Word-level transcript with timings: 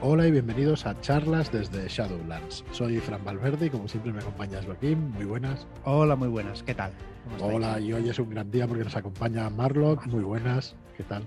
Hola 0.00 0.26
y 0.26 0.30
bienvenidos 0.30 0.86
a 0.86 1.00
charlas 1.00 1.50
desde 1.50 1.88
Shadowlands. 1.88 2.64
Soy 2.72 2.98
Fran 2.98 3.24
Valverde 3.24 3.66
y 3.66 3.70
como 3.70 3.88
siempre 3.88 4.12
me 4.12 4.20
acompaña 4.20 4.62
Joaquín. 4.62 5.10
Muy 5.12 5.24
buenas. 5.24 5.66
Hola, 5.84 6.16
muy 6.16 6.28
buenas. 6.28 6.62
¿Qué 6.62 6.74
tal? 6.74 6.92
Hola, 7.40 7.80
y 7.80 7.92
hoy 7.92 8.08
es 8.08 8.18
un 8.18 8.30
gran 8.30 8.50
día 8.50 8.66
porque 8.66 8.84
nos 8.84 8.96
acompaña 8.96 9.48
Marlock. 9.48 10.06
Muy 10.06 10.22
buenas. 10.22 10.74
¿Qué 10.96 11.04
tal? 11.04 11.24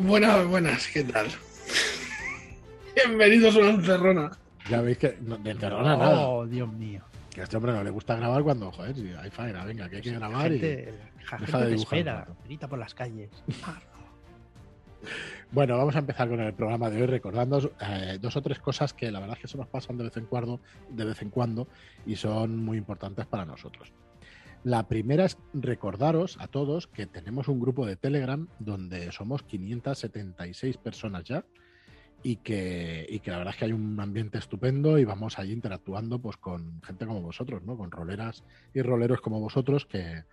Buenas, 0.00 0.46
buenas. 0.46 0.86
¿Qué 0.88 1.04
tal? 1.04 1.28
Bienvenidos 2.94 3.56
a 3.56 3.58
una 3.60 3.70
encerrona. 3.70 4.30
Ya 4.68 4.82
veis 4.82 4.98
que 4.98 5.16
no, 5.22 5.38
de 5.38 5.50
encerrona 5.50 5.96
nada. 5.96 6.28
Oh, 6.28 6.46
Dios 6.46 6.70
mío. 6.72 7.02
Que 7.30 7.40
a 7.40 7.44
este 7.44 7.56
hombre 7.56 7.72
no 7.72 7.82
le 7.82 7.90
gusta 7.90 8.14
grabar 8.16 8.42
cuando, 8.42 8.70
joder, 8.70 8.94
si 8.94 9.10
hay 9.14 9.30
faena, 9.30 9.64
venga, 9.64 9.88
que 9.88 9.96
hay 9.96 10.02
que 10.02 10.12
grabar 10.12 10.52
y... 10.52 10.60
Gente, 10.60 10.84
la 10.84 11.18
deja 11.18 11.38
gente 11.38 11.56
de 11.56 11.64
te 11.64 11.70
dibujar 11.70 11.98
espera, 11.98 12.26
grita 12.44 12.68
por 12.68 12.78
las 12.78 12.94
calles. 12.94 13.30
Bueno, 15.52 15.76
vamos 15.76 15.94
a 15.96 15.98
empezar 15.98 16.30
con 16.30 16.40
el 16.40 16.54
programa 16.54 16.88
de 16.88 17.02
hoy 17.02 17.06
recordando 17.06 17.74
eh, 17.78 18.16
dos 18.18 18.34
o 18.36 18.40
tres 18.40 18.58
cosas 18.58 18.94
que 18.94 19.10
la 19.10 19.20
verdad 19.20 19.36
es 19.36 19.42
que 19.42 19.48
se 19.48 19.58
nos 19.58 19.66
pasan 19.66 19.98
de 19.98 20.04
vez 20.04 20.16
en 20.16 20.24
cuando, 20.24 20.62
de 20.88 21.04
vez 21.04 21.20
en 21.20 21.28
cuando 21.28 21.68
y 22.06 22.16
son 22.16 22.56
muy 22.56 22.78
importantes 22.78 23.26
para 23.26 23.44
nosotros. 23.44 23.92
La 24.64 24.88
primera 24.88 25.26
es 25.26 25.36
recordaros 25.52 26.38
a 26.40 26.48
todos 26.48 26.86
que 26.86 27.04
tenemos 27.04 27.48
un 27.48 27.60
grupo 27.60 27.84
de 27.84 27.96
Telegram 27.96 28.48
donde 28.60 29.12
somos 29.12 29.42
576 29.42 30.78
personas 30.78 31.24
ya 31.24 31.44
y 32.22 32.36
que, 32.36 33.04
y 33.06 33.20
que 33.20 33.30
la 33.30 33.36
verdad 33.36 33.52
es 33.52 33.58
que 33.58 33.66
hay 33.66 33.72
un 33.72 34.00
ambiente 34.00 34.38
estupendo 34.38 34.98
y 34.98 35.04
vamos 35.04 35.38
allí 35.38 35.52
interactuando 35.52 36.18
pues 36.18 36.38
con 36.38 36.80
gente 36.80 37.04
como 37.04 37.20
vosotros, 37.20 37.62
¿no? 37.62 37.76
Con 37.76 37.90
roleras 37.90 38.42
y 38.72 38.80
roleros 38.80 39.20
como 39.20 39.38
vosotros 39.38 39.84
que, 39.84 40.24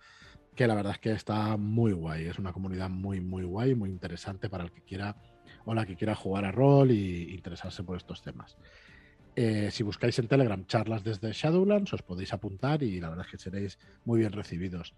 que 0.54 0.66
la 0.66 0.74
verdad 0.74 0.92
es 0.92 0.98
que 0.98 1.12
está 1.12 1.56
muy 1.56 1.92
guay. 1.92 2.26
Es 2.26 2.38
una 2.38 2.52
comunidad 2.52 2.90
muy, 2.90 3.20
muy 3.20 3.44
guay, 3.44 3.74
muy 3.74 3.90
interesante 3.90 4.48
para 4.48 4.64
el 4.64 4.72
que 4.72 4.82
quiera 4.82 5.16
o 5.64 5.74
la 5.74 5.86
que 5.86 5.96
quiera 5.96 6.14
jugar 6.14 6.44
a 6.44 6.52
rol 6.52 6.90
y 6.90 7.34
interesarse 7.34 7.82
por 7.82 7.96
estos 7.96 8.22
temas. 8.22 8.56
Eh, 9.36 9.70
si 9.70 9.82
buscáis 9.82 10.18
en 10.18 10.26
Telegram 10.28 10.64
charlas 10.66 11.04
desde 11.04 11.32
Shadowlands, 11.32 11.92
os 11.92 12.02
podéis 12.02 12.32
apuntar 12.32 12.82
y 12.82 13.00
la 13.00 13.08
verdad 13.10 13.24
es 13.26 13.30
que 13.30 13.38
seréis 13.38 13.78
muy 14.04 14.18
bien 14.20 14.32
recibidos. 14.32 14.94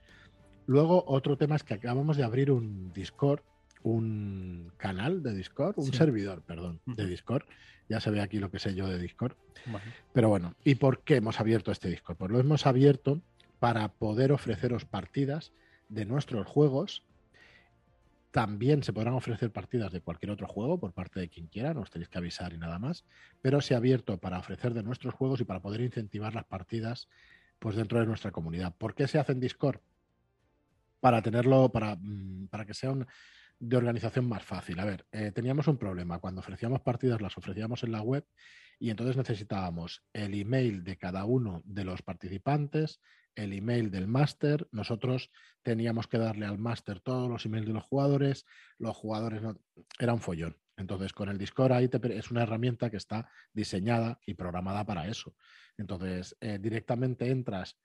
Luego, 0.66 1.04
otro 1.06 1.36
tema 1.36 1.56
es 1.56 1.64
que 1.64 1.74
acabamos 1.74 2.16
de 2.16 2.24
abrir 2.24 2.50
un 2.50 2.92
Discord, 2.92 3.40
un 3.82 4.72
canal 4.76 5.22
de 5.22 5.34
Discord, 5.34 5.74
un 5.76 5.86
Sí. 5.86 5.96
servidor, 5.96 6.42
perdón, 6.42 6.80
de. 6.86 7.06
Discord. 7.06 7.42
Ya 7.88 8.00
se 8.00 8.10
ve 8.10 8.20
aquí 8.20 8.38
lo 8.38 8.50
que 8.50 8.58
sé 8.60 8.74
yo 8.74 8.88
de 8.88 8.98
Discord. 8.98 9.36
Bueno, 9.66 9.86
Pero 10.12 10.28
bueno, 10.28 10.54
¿y 10.64 10.76
por 10.76 11.02
qué 11.02 11.16
hemos 11.16 11.40
abierto 11.40 11.72
este 11.72 11.88
Discord? 11.88 12.16
Pues 12.16 12.30
lo 12.30 12.38
hemos 12.40 12.64
abierto 12.66 13.20
para 13.62 13.86
poder 13.92 14.32
ofreceros 14.32 14.84
partidas 14.84 15.52
de 15.88 16.04
nuestros 16.04 16.48
juegos. 16.48 17.04
También 18.32 18.82
se 18.82 18.92
podrán 18.92 19.14
ofrecer 19.14 19.52
partidas 19.52 19.92
de 19.92 20.00
cualquier 20.00 20.32
otro 20.32 20.48
juego 20.48 20.80
por 20.80 20.92
parte 20.92 21.20
de 21.20 21.28
quien 21.28 21.46
quiera, 21.46 21.72
no 21.72 21.82
os 21.82 21.90
tenéis 21.92 22.08
que 22.08 22.18
avisar 22.18 22.52
y 22.52 22.58
nada 22.58 22.80
más. 22.80 23.04
Pero 23.40 23.60
se 23.60 23.74
ha 23.74 23.76
abierto 23.76 24.18
para 24.18 24.40
ofrecer 24.40 24.74
de 24.74 24.82
nuestros 24.82 25.14
juegos 25.14 25.40
y 25.40 25.44
para 25.44 25.62
poder 25.62 25.80
incentivar 25.80 26.34
las 26.34 26.44
partidas 26.44 27.08
pues 27.60 27.76
dentro 27.76 28.00
de 28.00 28.06
nuestra 28.06 28.32
comunidad. 28.32 28.74
¿Por 28.74 28.96
qué 28.96 29.06
se 29.06 29.20
hace 29.20 29.30
en 29.30 29.38
Discord? 29.38 29.78
Para 30.98 31.22
tenerlo, 31.22 31.70
para, 31.70 31.94
mm, 31.94 32.48
para 32.48 32.66
que 32.66 32.74
sea 32.74 32.92
de 33.60 33.76
organización 33.76 34.28
más 34.28 34.42
fácil. 34.42 34.80
A 34.80 34.84
ver, 34.84 35.06
eh, 35.12 35.30
teníamos 35.30 35.68
un 35.68 35.78
problema. 35.78 36.18
Cuando 36.18 36.40
ofrecíamos 36.40 36.80
partidas, 36.80 37.22
las 37.22 37.38
ofrecíamos 37.38 37.84
en 37.84 37.92
la 37.92 38.02
web 38.02 38.26
y 38.80 38.90
entonces 38.90 39.16
necesitábamos 39.16 40.02
el 40.12 40.34
email 40.34 40.82
de 40.82 40.96
cada 40.96 41.24
uno 41.26 41.62
de 41.64 41.84
los 41.84 42.02
participantes, 42.02 43.00
el 43.34 43.52
email 43.52 43.90
del 43.90 44.06
máster. 44.06 44.68
Nosotros 44.72 45.30
teníamos 45.62 46.06
que 46.06 46.18
darle 46.18 46.46
al 46.46 46.58
máster 46.58 47.00
todos 47.00 47.28
los 47.28 47.44
emails 47.46 47.66
de 47.66 47.72
los 47.72 47.84
jugadores. 47.84 48.46
Los 48.78 48.96
jugadores 48.96 49.42
no. 49.42 49.58
Era 49.98 50.12
un 50.12 50.20
follón. 50.20 50.56
Entonces, 50.76 51.12
con 51.12 51.28
el 51.28 51.38
Discord 51.38 51.72
ahí 51.72 51.90
es 51.92 52.30
una 52.30 52.42
herramienta 52.42 52.90
que 52.90 52.96
está 52.96 53.28
diseñada 53.52 54.18
y 54.26 54.34
programada 54.34 54.84
para 54.84 55.06
eso. 55.06 55.34
Entonces, 55.76 56.36
eh, 56.40 56.58
directamente 56.60 57.30
entras 57.30 57.78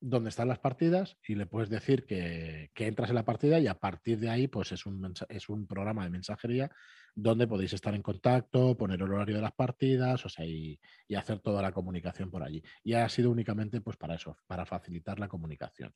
donde 0.00 0.30
están 0.30 0.48
las 0.48 0.58
partidas 0.58 1.18
y 1.26 1.34
le 1.34 1.46
puedes 1.46 1.68
decir 1.68 2.06
que, 2.06 2.70
que 2.74 2.86
entras 2.86 3.10
en 3.10 3.16
la 3.16 3.24
partida 3.24 3.60
y 3.60 3.66
a 3.66 3.78
partir 3.78 4.18
de 4.18 4.30
ahí 4.30 4.48
pues 4.48 4.72
es 4.72 4.86
un, 4.86 5.12
es 5.28 5.48
un 5.48 5.66
programa 5.66 6.04
de 6.04 6.10
mensajería 6.10 6.70
donde 7.14 7.46
podéis 7.46 7.74
estar 7.74 7.94
en 7.94 8.02
contacto, 8.02 8.76
poner 8.76 9.02
el 9.02 9.12
horario 9.12 9.36
de 9.36 9.42
las 9.42 9.52
partidas, 9.52 10.24
o 10.24 10.28
sea, 10.28 10.46
y, 10.46 10.80
y 11.06 11.14
hacer 11.16 11.40
toda 11.40 11.60
la 11.60 11.72
comunicación 11.72 12.30
por 12.30 12.42
allí. 12.42 12.62
Y 12.82 12.94
ha 12.94 13.08
sido 13.08 13.30
únicamente 13.30 13.80
pues 13.80 13.96
para 13.96 14.14
eso, 14.14 14.38
para 14.46 14.64
facilitar 14.64 15.18
la 15.18 15.28
comunicación. 15.28 15.92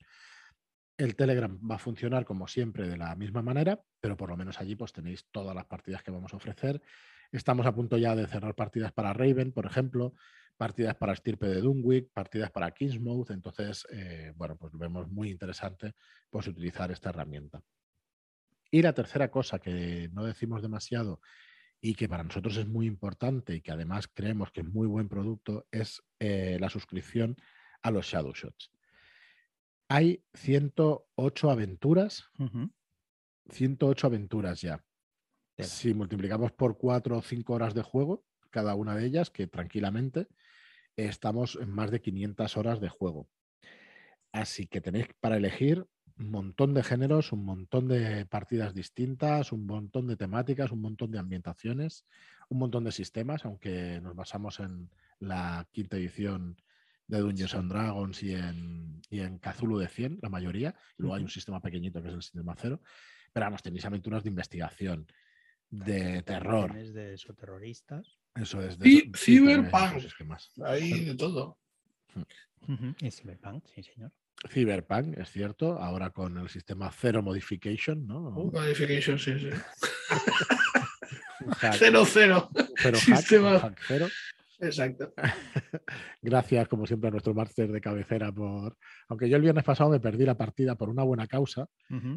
El 0.97 1.17
Telegram 1.17 1.59
va 1.69 1.77
a 1.77 1.79
funcionar 1.79 2.25
como 2.25 2.47
siempre 2.47 2.89
de 2.89 2.97
la 2.97 3.15
misma 3.17 3.43
manera, 3.43 3.81
pero 4.01 4.17
por 4.17 4.29
lo 4.29 4.37
menos 4.37 4.61
allí 4.61 4.77
pues 4.77 4.93
tenéis 4.93 5.27
todas 5.31 5.55
las 5.55 5.65
partidas 5.65 6.03
que 6.03 6.11
vamos 6.11 6.35
a 6.35 6.37
ofrecer. 6.37 6.83
Estamos 7.33 7.67
a 7.67 7.75
punto 7.75 7.97
ya 7.97 8.15
de 8.15 8.27
cerrar 8.27 8.55
partidas 8.55 8.93
para 8.93 9.13
Raven, 9.13 9.51
por 9.53 9.67
ejemplo, 9.67 10.15
partidas 10.57 10.95
para 10.97 11.13
Estirpe 11.13 11.47
de 11.47 11.61
Dunwich, 11.61 12.11
partidas 12.13 12.51
para 12.51 12.71
Kingsmouth. 12.71 13.31
Entonces, 13.31 13.87
eh, 13.91 14.33
bueno, 14.37 14.57
pues 14.57 14.73
vemos 14.75 15.09
muy 15.09 15.31
interesante 15.31 15.95
pues, 16.31 16.47
utilizar 16.47 16.91
esta 16.91 17.11
herramienta. 17.11 17.63
Y 18.71 18.83
la 18.83 18.93
tercera 18.93 19.31
cosa 19.31 19.59
que 19.59 20.09
no 20.13 20.25
decimos 20.25 20.63
demasiado 20.63 21.21
y 21.81 21.95
que 21.95 22.09
para 22.09 22.25
nosotros 22.25 22.57
es 22.57 22.67
muy 22.67 22.87
importante 22.87 23.55
y 23.55 23.61
que 23.61 23.73
además 23.73 24.09
creemos 24.09 24.51
que 24.51 24.63
es 24.63 24.67
muy 24.67 24.87
buen 24.87 25.09
producto 25.09 25.67
es 25.71 26.03
eh, 26.19 26.57
la 26.59 26.71
suscripción 26.71 27.37
a 27.83 27.91
los 27.91 28.07
Shadow 28.07 28.33
Shots. 28.33 28.73
Hay 29.89 30.25
108 30.33 31.51
aventuras, 31.51 32.25
ujú. 32.39 32.71
108 33.51 34.07
aventuras 34.07 34.61
ya. 34.61 34.83
Si 35.59 35.95
multiplicamos 35.95 36.51
por 36.53 36.79
4 36.79 37.19
o 37.19 37.23
5 37.23 37.53
horas 37.53 37.75
de 37.75 37.83
juego, 37.83 38.25
cada 38.55 38.77
una 38.77 38.95
de 38.95 39.05
ellas, 39.05 39.31
que 39.31 39.49
tranquilamente 39.49 40.29
estamos 40.95 41.59
en 41.61 41.71
más 41.71 41.91
de 41.91 42.01
500 42.01 42.57
horas 42.57 42.81
de 42.81 42.89
juego. 42.89 43.29
Así 44.31 44.69
que 44.69 44.81
tenéis 44.81 45.09
para 45.21 45.37
elegir 45.37 45.85
un 46.19 46.31
montón 46.31 46.73
de 46.73 46.85
géneros, 46.85 47.33
un 47.33 47.45
montón 47.45 47.89
de 47.89 48.27
partidas 48.27 48.75
distintas, 48.75 49.51
un 49.51 49.67
montón 49.67 50.07
de 50.07 50.17
temáticas, 50.17 50.71
un 50.71 50.83
montón 50.83 51.11
de 51.11 51.19
ambientaciones, 51.19 52.07
un 52.49 52.59
montón 52.59 52.85
de 52.85 52.93
sistemas, 52.93 53.45
aunque 53.45 54.01
nos 54.01 54.15
basamos 54.15 54.61
en 54.61 54.89
la 55.19 55.67
quinta 55.73 55.97
edición 55.97 56.57
de 57.09 57.19
Dungeons 57.19 57.55
and 57.57 57.73
Dragons 57.73 58.23
y 58.23 58.35
en, 58.35 59.03
y 59.11 59.19
en 59.19 59.39
Cthulhu 59.39 59.79
de 59.79 59.89
100, 59.89 60.21
la 60.23 60.29
mayoría. 60.29 60.77
Y 60.97 61.03
luego 61.03 61.17
hay 61.17 61.23
un 61.25 61.29
sistema 61.29 61.61
pequeñito 61.61 62.01
que 62.01 62.09
es 62.09 62.15
el 62.15 62.23
sistema 62.23 62.55
cero. 62.57 62.81
Pero 63.33 63.47
vamos, 63.47 63.63
tenéis 63.63 63.85
aventuras 63.85 64.23
de 64.23 64.31
investigación, 64.31 65.09
de 65.69 66.23
terror. 66.23 66.73
De 66.73 67.17
terroristas. 67.37 68.21
Eso 68.35 68.61
es. 68.63 68.77
Y 68.83 68.99
eso- 68.99 69.11
Cyberpunk. 69.17 70.03
Hay 70.65 71.05
de 71.05 71.15
todo. 71.15 71.59
Y 73.01 73.11
Cyberpunk, 73.11 73.65
sí, 73.75 73.83
señor. 73.83 74.13
Cyberpunk, 74.51 75.17
es 75.19 75.31
cierto, 75.31 75.79
ahora 75.81 76.11
con 76.11 76.37
el 76.39 76.49
sistema 76.49 76.91
Zero 76.91 77.23
Modification, 77.23 78.07
¿no? 78.07 78.31
Modification, 78.31 79.19
sí, 79.19 79.39
sí. 79.39 79.49
Hack- 81.61 81.77
Cero, 81.79 82.05
cero. 82.07 82.51
cero 82.77 82.99
hack, 83.07 83.17
sistema. 83.19 83.59
hack 83.61 83.81
cero. 83.87 84.07
Exacto. 84.61 85.13
Gracias, 86.23 86.69
como 86.69 86.87
siempre, 86.87 87.09
a 87.09 87.11
nuestro 87.11 87.35
máster 87.35 87.71
de 87.71 87.81
cabecera 87.81 88.33
por. 88.33 88.77
Aunque 89.09 89.29
yo 89.29 89.37
el 89.37 89.43
viernes 89.43 89.65
pasado 89.65 89.91
me 89.91 90.01
perdí 90.01 90.25
la 90.25 90.37
partida 90.37 90.75
por 90.77 90.89
una 90.89 91.03
buena 91.03 91.27
causa, 91.27 91.67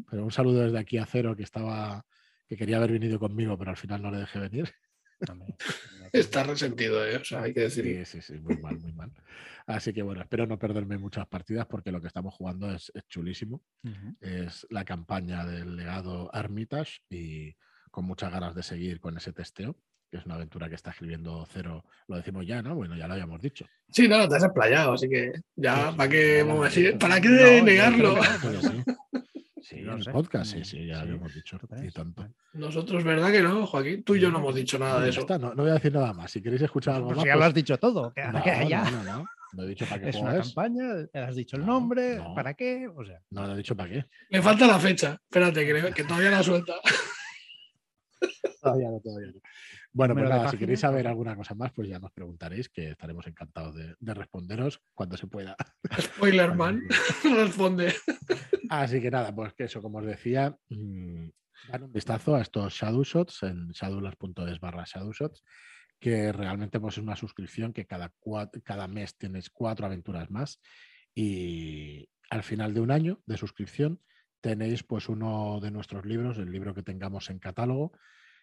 pero 0.09 0.23
un 0.23 0.31
saludo 0.31 0.61
desde 0.63 0.79
aquí 0.79 0.97
a 0.97 1.05
Cero 1.05 1.35
que 1.35 1.43
estaba. 1.43 2.05
que 2.47 2.55
quería 2.55 2.77
haber 2.77 2.93
venido 2.93 3.19
conmigo, 3.19 3.57
pero 3.57 3.71
al 3.71 3.77
final 3.77 4.01
no 4.01 4.11
le 4.11 4.19
dejé 4.19 4.39
venir. 4.39 4.73
Está 6.11 6.43
resentido, 6.43 7.05
¿eh? 7.05 7.17
O 7.17 7.23
sea, 7.23 7.43
hay 7.43 7.53
que 7.53 7.61
decirlo. 7.61 8.05
Sí, 8.05 8.05
sí, 8.05 8.21
sí, 8.21 8.39
muy 8.39 8.57
mal, 8.57 8.79
muy 8.79 8.93
mal. 8.93 9.11
Así 9.65 9.91
que 9.91 10.01
bueno, 10.01 10.21
espero 10.21 10.47
no 10.47 10.57
perderme 10.57 10.97
muchas 10.97 11.27
partidas 11.27 11.65
porque 11.67 11.91
lo 11.91 11.99
que 11.99 12.07
estamos 12.07 12.33
jugando 12.33 12.73
es, 12.73 12.91
es 12.95 13.05
chulísimo. 13.07 13.61
Es 14.21 14.65
la 14.69 14.85
campaña 14.85 15.45
del 15.45 15.75
legado 15.75 16.33
Armitage 16.33 17.01
y 17.09 17.55
con 17.91 18.05
muchas 18.05 18.31
ganas 18.31 18.55
de 18.55 18.63
seguir 18.63 18.99
con 18.99 19.17
ese 19.17 19.33
testeo, 19.33 19.75
que 20.09 20.17
es 20.17 20.25
una 20.25 20.35
aventura 20.35 20.69
que 20.69 20.75
está 20.75 20.91
escribiendo 20.91 21.45
Cero, 21.51 21.83
lo 22.07 22.15
decimos 22.15 22.47
ya, 22.47 22.61
¿no? 22.61 22.75
Bueno, 22.75 22.95
ya 22.95 23.07
lo 23.07 23.13
habíamos 23.13 23.41
dicho. 23.41 23.65
Sí, 23.89 24.07
no, 24.07 24.27
te 24.29 24.35
has 24.37 24.43
explayado, 24.43 24.93
así 24.93 25.09
que 25.09 25.33
ya, 25.55 25.91
Sí, 25.91 25.97
¿para 25.97 26.09
qué, 26.09 26.37
ya 26.37 26.43
vamos 26.45 26.61
a 26.61 26.69
decir? 26.69 26.97
¿Para 26.97 27.19
qué 27.19 27.29
No, 27.29 27.65
negarlo? 27.65 28.15
Pero 28.41 28.61
sí, 29.69 29.81
No 29.81 29.91
en 29.93 29.97
el 29.99 30.03
sé. 30.03 30.11
podcast, 30.11 30.51
sí, 30.51 30.59
Mm, 30.59 30.63
sí, 30.65 30.85
ya 30.87 31.01
sí, 31.01 31.07
lo 31.09 31.15
hemos 31.15 31.33
dicho. 31.33 31.57
¿tú 31.59 31.67
Y 31.83 31.91
tanto. 31.91 32.27
Nosotros, 32.53 33.03
¿verdad 33.03 33.31
que 33.31 33.41
no, 33.41 33.65
Joaquín? 33.67 34.03
Tú 34.03 34.15
y 34.15 34.19
yo 34.19 34.31
no 34.31 34.39
hemos 34.39 34.55
dicho 34.55 34.77
nada 34.79 34.99
de 35.01 35.09
eso. 35.09 35.21
está, 35.21 35.37
no, 35.37 35.49
no 35.53 35.63
voy 35.63 35.71
a 35.71 35.75
decir 35.75 35.93
nada 35.93 36.13
más. 36.13 36.31
Si 36.31 36.41
queréis 36.41 36.61
escuchar 36.61 36.95
algo 36.95 37.07
Pues 37.07 37.17
más. 37.17 37.25
ya 37.25 37.33
lo 37.33 37.39
pues- 37.39 37.47
has 37.49 37.53
dicho 37.53 37.77
todo. 37.77 38.13
que- 38.13 38.23
no, 38.25 38.43
que 38.43 38.67
ya. 38.69 38.89
no, 38.91 39.27
no, 39.53 39.63
he 39.63 39.67
dicho 39.67 39.85
para 39.85 40.01
qué 40.01 40.09
Es 40.09 40.15
una 40.17 40.29
juegas. 40.31 40.47
campaña, 40.53 40.83
has 41.13 41.35
dicho 41.35 41.55
el 41.57 41.65
No, 41.65 41.73
nombre, 41.73 42.17
no. 42.17 42.33
¿para 42.35 42.53
qué? 42.53 42.87
O 42.95 43.03
sea, 43.05 43.21
No, 43.31 43.47
no 43.47 43.53
he 43.53 43.57
dicho 43.57 43.75
para 43.75 43.89
qué. 43.89 44.05
Me 44.29 44.41
falta 44.41 44.67
la 44.67 44.79
fecha. 44.79 45.19
Espérate, 45.23 45.65
que, 45.65 45.93
que 45.93 46.03
todavía 46.03 46.31
la 46.31 46.43
suelta. 46.43 46.73
Todavía 48.61 48.89
no, 48.89 48.99
todavía 48.99 49.27
no. 49.33 49.39
Bueno, 49.97 50.13
pues 50.13 50.29
nada, 50.29 50.51
si 50.51 50.57
queréis 50.57 50.81
saber 50.81 51.07
alguna 51.07 51.35
cosa 51.35 51.55
más, 51.55 51.71
pues 51.71 51.89
ya 51.89 51.97
nos 51.97 52.11
preguntaréis, 52.11 52.69
que 52.69 52.91
estaremos 52.91 53.25
encantados 53.25 53.73
de, 53.73 53.95
de 53.99 54.13
responderos 54.13 54.79
cuando 54.93 55.17
se 55.17 55.25
pueda. 55.25 55.55
Spoiler 55.99 56.53
man. 56.53 56.83
Responde. 57.23 57.95
Así 58.69 59.01
que 59.01 59.09
nada, 59.09 59.33
pues 59.33 59.53
que 59.53 59.63
eso, 59.63 59.81
como 59.81 59.97
os 59.97 60.05
decía, 60.05 60.55
mm, 60.69 61.29
dar 61.71 61.83
un 61.83 61.91
vistazo 61.91 62.35
a 62.35 62.41
estos 62.41 62.75
Shadow 62.75 63.03
Shots 63.03 63.41
en 63.41 63.69
shadowlands.es 63.69 64.59
barra 64.59 64.83
Shadow 64.85 65.11
Shots 65.11 65.43
que 65.99 66.31
realmente 66.31 66.79
pues, 66.79 66.99
es 66.99 67.03
una 67.03 67.15
suscripción 67.15 67.73
que 67.73 67.87
cada, 67.87 68.13
cada 68.63 68.87
mes 68.87 69.17
tienes 69.17 69.49
cuatro 69.49 69.87
aventuras 69.87 70.29
más 70.29 70.61
y 71.15 72.07
al 72.29 72.43
final 72.43 72.75
de 72.75 72.81
un 72.81 72.91
año 72.91 73.19
de 73.25 73.37
suscripción 73.37 73.99
tenéis 74.41 74.83
pues 74.83 75.09
uno 75.09 75.59
de 75.59 75.71
nuestros 75.71 76.05
libros, 76.05 76.37
el 76.37 76.51
libro 76.51 76.75
que 76.75 76.83
tengamos 76.83 77.31
en 77.31 77.39
catálogo, 77.39 77.93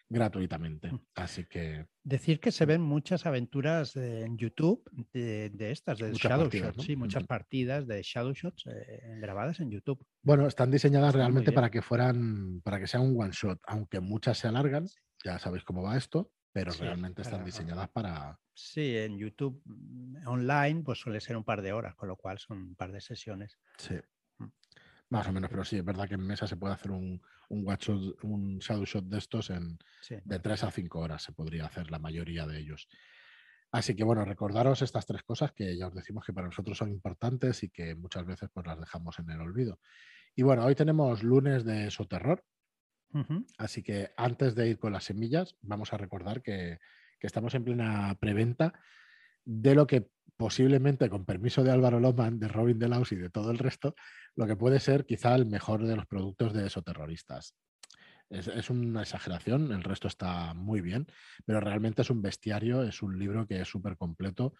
gratuitamente. 0.09 0.91
Mm. 0.91 0.99
Así 1.15 1.45
que 1.45 1.87
Decir 2.03 2.39
que 2.39 2.51
se 2.51 2.65
ven 2.65 2.81
muchas 2.81 3.25
aventuras 3.25 3.95
en 3.95 4.37
YouTube 4.37 4.83
de, 5.11 5.49
de 5.49 5.71
estas, 5.71 5.97
de 5.97 6.09
Muchas 6.11 6.29
Shadow 6.29 6.43
partidas, 6.45 6.67
Shots, 6.67 6.77
¿no? 6.77 6.83
sí, 6.83 6.95
muchas 6.95 7.23
partidas 7.25 7.87
de 7.87 8.01
Shadow 8.03 8.33
Shots 8.33 8.65
eh, 8.67 9.17
grabadas 9.19 9.59
en 9.59 9.71
YouTube. 9.71 10.05
Bueno, 10.21 10.45
están 10.47 10.69
diseñadas 10.71 11.15
realmente 11.15 11.51
para 11.51 11.71
que 11.71 11.81
fueran, 11.81 12.61
para 12.61 12.79
que 12.79 12.87
sean 12.87 13.03
un 13.03 13.19
one 13.19 13.31
shot, 13.33 13.59
aunque 13.65 13.99
muchas 13.99 14.37
se 14.37 14.47
alargan, 14.47 14.85
ya 15.23 15.39
sabéis 15.39 15.63
cómo 15.63 15.81
va 15.81 15.97
esto, 15.97 16.31
pero 16.51 16.71
Sí, 16.71 16.81
realmente 16.83 17.21
están 17.23 17.39
para- 17.39 17.45
diseñadas 17.45 17.89
para. 17.89 18.39
Sí, 18.53 18.95
en 18.95 19.17
YouTube 19.17 19.61
mm, 19.65 20.27
online 20.27 20.81
pues 20.83 20.99
suele 20.99 21.19
ser 21.19 21.35
un 21.35 21.43
par 21.43 21.61
de 21.61 21.73
horas, 21.73 21.95
con 21.95 22.07
lo 22.07 22.15
cual 22.15 22.37
son 22.39 22.59
un 22.59 22.75
par 22.75 22.91
de 22.91 23.01
sesiones. 23.01 23.57
Sí. 23.77 23.95
Más 25.09 25.27
o 25.27 25.31
menos, 25.31 25.49
pero 25.49 25.63
sí, 25.63 25.77
es 25.77 25.85
verdad 25.85 26.07
que 26.07 26.15
en 26.15 26.25
mesa 26.25 26.47
se 26.47 26.57
puede 26.57 26.73
hacer 26.73 26.91
un, 26.91 27.21
un, 27.49 27.63
shot- 27.65 28.17
un 28.23 28.57
shadow 28.59 28.85
shot 28.85 29.05
de 29.05 29.17
estos 29.19 29.49
en 29.51 29.77
Sí. 29.99 30.15
de 30.23 30.39
3 30.39 30.63
a 30.63 30.71
5 30.71 30.99
horas, 30.99 31.21
se 31.23 31.31
podría 31.33 31.65
hacer 31.65 31.91
la 31.91 31.99
mayoría 31.99 32.47
de 32.47 32.57
ellos. 32.59 32.87
Así 33.71 33.95
que 33.95 34.03
bueno, 34.03 34.25
recordaros 34.25 34.81
estas 34.81 35.05
tres 35.05 35.23
cosas 35.23 35.51
que 35.51 35.77
ya 35.77 35.87
os 35.87 35.93
decimos 35.95 36.25
que 36.25 36.33
para 36.33 36.47
nosotros 36.47 36.77
son 36.77 36.89
importantes 36.91 37.61
y 37.63 37.69
que 37.69 37.95
muchas 37.95 38.25
veces 38.25 38.49
pues 38.53 38.65
las 38.65 38.79
dejamos 38.79 39.19
en 39.19 39.29
el 39.29 39.41
olvido. 39.41 39.79
Y 40.35 40.43
bueno, 40.43 40.65
hoy 40.65 40.75
tenemos 40.75 41.23
lunes 41.23 41.65
de 41.65 41.91
Soterror, 41.91 42.45
Ujú. 43.13 43.45
Así 43.57 43.83
que 43.83 44.11
antes 44.17 44.55
de 44.55 44.67
ir 44.69 44.79
con 44.79 44.91
las 44.93 45.05
semillas, 45.05 45.55
vamos 45.61 45.93
a 45.93 45.97
recordar 45.97 46.41
que, 46.41 46.79
que 47.19 47.27
estamos 47.27 47.53
en 47.55 47.63
plena 47.63 48.15
preventa 48.19 48.73
de 49.45 49.75
lo 49.75 49.87
que 49.87 50.11
posiblemente, 50.37 51.09
con 51.09 51.25
permiso 51.25 51.63
de 51.63 51.71
Álvaro 51.71 51.99
Loman, 51.99 52.39
de 52.39 52.47
Robin 52.47 52.79
Delaus 52.79 53.11
y 53.11 53.15
de 53.15 53.29
todo 53.29 53.51
el 53.51 53.57
resto, 53.57 53.95
lo 54.35 54.45
que 54.47 54.55
puede 54.55 54.79
ser 54.79 55.05
quizá 55.05 55.35
el 55.35 55.45
mejor 55.45 55.85
de 55.85 55.95
los 55.95 56.05
productos 56.05 56.53
de 56.53 56.67
esoterroristas. 56.67 57.55
Es, 58.29 58.47
es 58.47 58.69
una 58.69 59.01
exageración, 59.01 59.71
el 59.71 59.83
resto 59.83 60.07
está 60.07 60.53
muy 60.53 60.81
bien, 60.81 61.07
pero 61.45 61.59
realmente 61.59 62.01
es 62.01 62.09
un 62.09 62.21
bestiario, 62.21 62.83
es 62.83 63.01
un 63.01 63.17
libro 63.19 63.47
que 63.47 63.61
es 63.61 63.67
súper 63.67 63.97
completo 63.97 64.53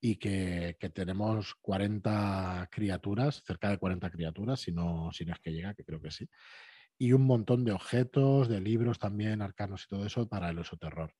y 0.00 0.16
que, 0.16 0.76
tenemos 0.94 1.54
40 1.60 2.68
criaturas, 2.70 3.42
cerca 3.44 3.68
de 3.68 3.78
40 3.78 4.10
criaturas, 4.10 4.60
si 4.60 4.72
no, 4.72 5.10
si 5.12 5.24
no 5.24 5.34
es 5.34 5.40
que 5.40 5.52
llega, 5.52 5.74
que 5.74 5.84
creo 5.84 6.00
que 6.00 6.10
sí 6.10 6.28
y 7.00 7.14
un 7.14 7.22
montón 7.22 7.64
de 7.64 7.72
objetos, 7.72 8.46
de 8.46 8.60
libros 8.60 8.98
también, 8.98 9.40
arcanos 9.40 9.84
y 9.84 9.88
todo 9.88 10.04
eso 10.04 10.28
para 10.28 10.50
el 10.50 10.58
esoterror. 10.58 11.14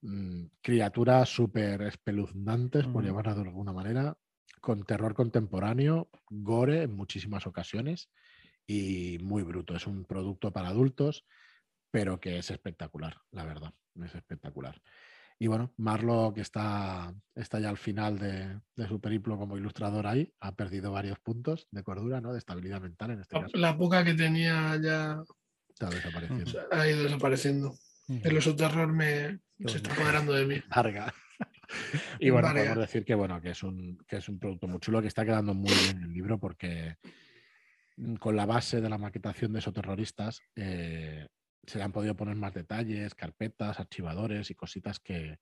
Mm, 0.00 0.46
criaturas 0.62 1.28
súper 1.28 1.82
espeluznantes, 1.82 2.84
por 2.84 3.02
Ujú. 3.02 3.02
llamarlas 3.02 3.36
de 3.36 3.42
alguna 3.42 3.72
manera, 3.72 4.16
con 4.60 4.84
terror 4.84 5.14
contemporáneo, 5.14 6.08
gore 6.30 6.82
en 6.82 6.94
muchísimas 6.94 7.46
ocasiones 7.46 8.10
y 8.66 9.18
muy 9.22 9.42
bruto. 9.42 9.74
Es 9.74 9.86
un 9.86 10.04
producto 10.04 10.52
para 10.52 10.68
adultos, 10.68 11.24
pero 11.90 12.20
que 12.20 12.38
es 12.38 12.50
espectacular, 12.50 13.16
la 13.32 13.44
verdad, 13.44 13.74
es 13.96 14.14
espectacular. 14.14 14.80
Y 15.38 15.46
bueno, 15.46 15.72
Marlo, 15.76 16.32
que 16.34 16.40
está, 16.40 17.14
está 17.34 17.60
ya 17.60 17.70
al 17.70 17.76
final 17.76 18.18
de, 18.18 18.60
de 18.76 18.88
su 18.88 19.00
periplo 19.00 19.38
como 19.38 19.56
ilustrador 19.56 20.06
ahí, 20.06 20.34
ha 20.40 20.54
perdido 20.56 20.92
varios 20.92 21.18
puntos 21.20 21.68
de 21.70 21.82
cordura, 21.84 22.20
¿no? 22.20 22.32
De 22.32 22.38
estabilidad 22.38 22.80
mental 22.80 23.12
en 23.12 23.20
este 23.20 23.36
caso. 23.36 23.56
La 23.58 23.76
poca 23.76 24.04
que 24.04 24.14
tenía 24.14 24.76
ya 24.82 25.22
Está 25.68 25.90
desapareciendo. 25.90 26.52
Ha 26.72 26.88
ido 26.88 27.04
desapareciendo. 27.04 27.74
El 28.08 28.36
oso 28.36 28.56
terror 28.56 28.92
me 28.92 29.40
se 29.66 29.76
está 29.76 29.92
apoderando 29.92 30.32
de 30.32 30.46
mí. 30.46 30.62
Larga. 30.74 31.12
Y 32.18 32.30
bueno, 32.30 32.48
podemos 32.48 32.78
decir 32.78 33.04
que 33.04 33.14
bueno, 33.14 33.42
que 33.42 33.50
es 33.50 33.62
un, 33.62 33.98
que 34.06 34.16
es 34.16 34.28
un 34.30 34.38
producto 34.38 34.66
muy 34.66 34.80
chulo, 34.80 35.02
que 35.02 35.08
está 35.08 35.26
quedando 35.26 35.52
muy 35.52 35.70
bien 35.70 36.02
el 36.02 36.14
libro 36.14 36.40
porque 36.40 36.96
mm, 37.98 38.14
con 38.14 38.36
la 38.36 38.46
base 38.46 38.80
de 38.80 38.88
la 38.88 38.96
maquetación 38.96 39.52
de 39.52 39.58
esos 39.58 39.74
terroristas 39.74 40.40
eh, 40.56 41.26
se 41.66 41.76
le 41.76 41.84
han 41.84 41.92
podido 41.92 42.16
poner 42.16 42.36
más 42.36 42.54
detalles, 42.54 43.14
carpetas, 43.14 43.78
archivadores 43.78 44.50
y 44.50 44.54
cositas 44.54 44.98
que, 44.98 45.38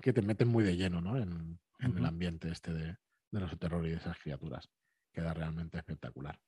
que 0.00 0.12
te 0.12 0.22
meten 0.22 0.48
muy 0.48 0.64
de 0.64 0.76
lleno 0.76 1.00
¿no? 1.00 1.16
en, 1.16 1.60
en 1.78 1.96
el 1.96 2.04
ambiente 2.04 2.50
este 2.50 2.72
de, 2.72 2.96
de 3.30 3.40
los 3.40 3.58
terror 3.58 3.86
y 3.86 3.90
de 3.90 3.96
esas 3.96 4.18
criaturas. 4.18 4.68
Queda 5.12 5.34
realmente 5.34 5.78
espectacular. 5.78 6.38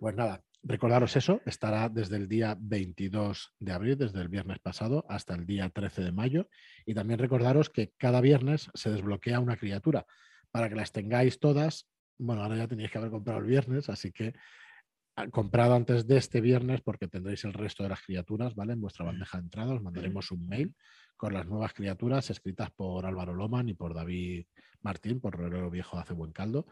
Pues 0.00 0.16
nada, 0.16 0.42
recordaros 0.62 1.14
eso, 1.16 1.42
estará 1.44 1.90
desde 1.90 2.16
el 2.16 2.26
día 2.26 2.56
22 2.58 3.52
de 3.58 3.72
abril, 3.72 3.98
desde 3.98 4.22
el 4.22 4.28
viernes 4.28 4.58
pasado, 4.58 5.04
hasta 5.10 5.34
el 5.34 5.44
día 5.44 5.68
13 5.68 6.04
de 6.04 6.10
mayo. 6.10 6.48
Y 6.86 6.94
también 6.94 7.18
recordaros 7.18 7.68
que 7.68 7.92
cada 7.98 8.22
viernes 8.22 8.70
se 8.72 8.90
desbloquea 8.90 9.40
una 9.40 9.58
criatura. 9.58 10.06
Para 10.50 10.70
que 10.70 10.74
las 10.74 10.92
tengáis 10.92 11.38
todas, 11.38 11.86
bueno, 12.16 12.42
ahora 12.42 12.56
ya 12.56 12.66
tenéis 12.66 12.90
que 12.90 12.96
haber 12.96 13.10
comprado 13.10 13.40
el 13.40 13.44
viernes, 13.44 13.90
así 13.90 14.10
que 14.10 14.32
ah, 15.16 15.28
comprado 15.28 15.74
antes 15.74 16.06
de 16.06 16.16
este 16.16 16.40
viernes 16.40 16.80
porque 16.80 17.06
tendréis 17.06 17.44
el 17.44 17.52
resto 17.52 17.82
de 17.82 17.90
las 17.90 18.00
criaturas, 18.00 18.54
¿vale? 18.54 18.72
En 18.72 18.80
vuestra 18.80 19.04
bandeja 19.04 19.36
de 19.36 19.44
entrada 19.44 19.74
os 19.74 19.82
mandaremos 19.82 20.30
un 20.30 20.48
mail 20.48 20.74
con 21.18 21.34
las 21.34 21.46
nuevas 21.46 21.74
criaturas 21.74 22.30
escritas 22.30 22.70
por 22.70 23.04
Álvaro 23.04 23.34
Loman 23.34 23.68
y 23.68 23.74
por 23.74 23.92
David 23.92 24.46
Martín, 24.80 25.20
por 25.20 25.36
Rolero 25.36 25.70
Viejo 25.70 25.98
hace 25.98 26.14
buen 26.14 26.32
caldo. 26.32 26.66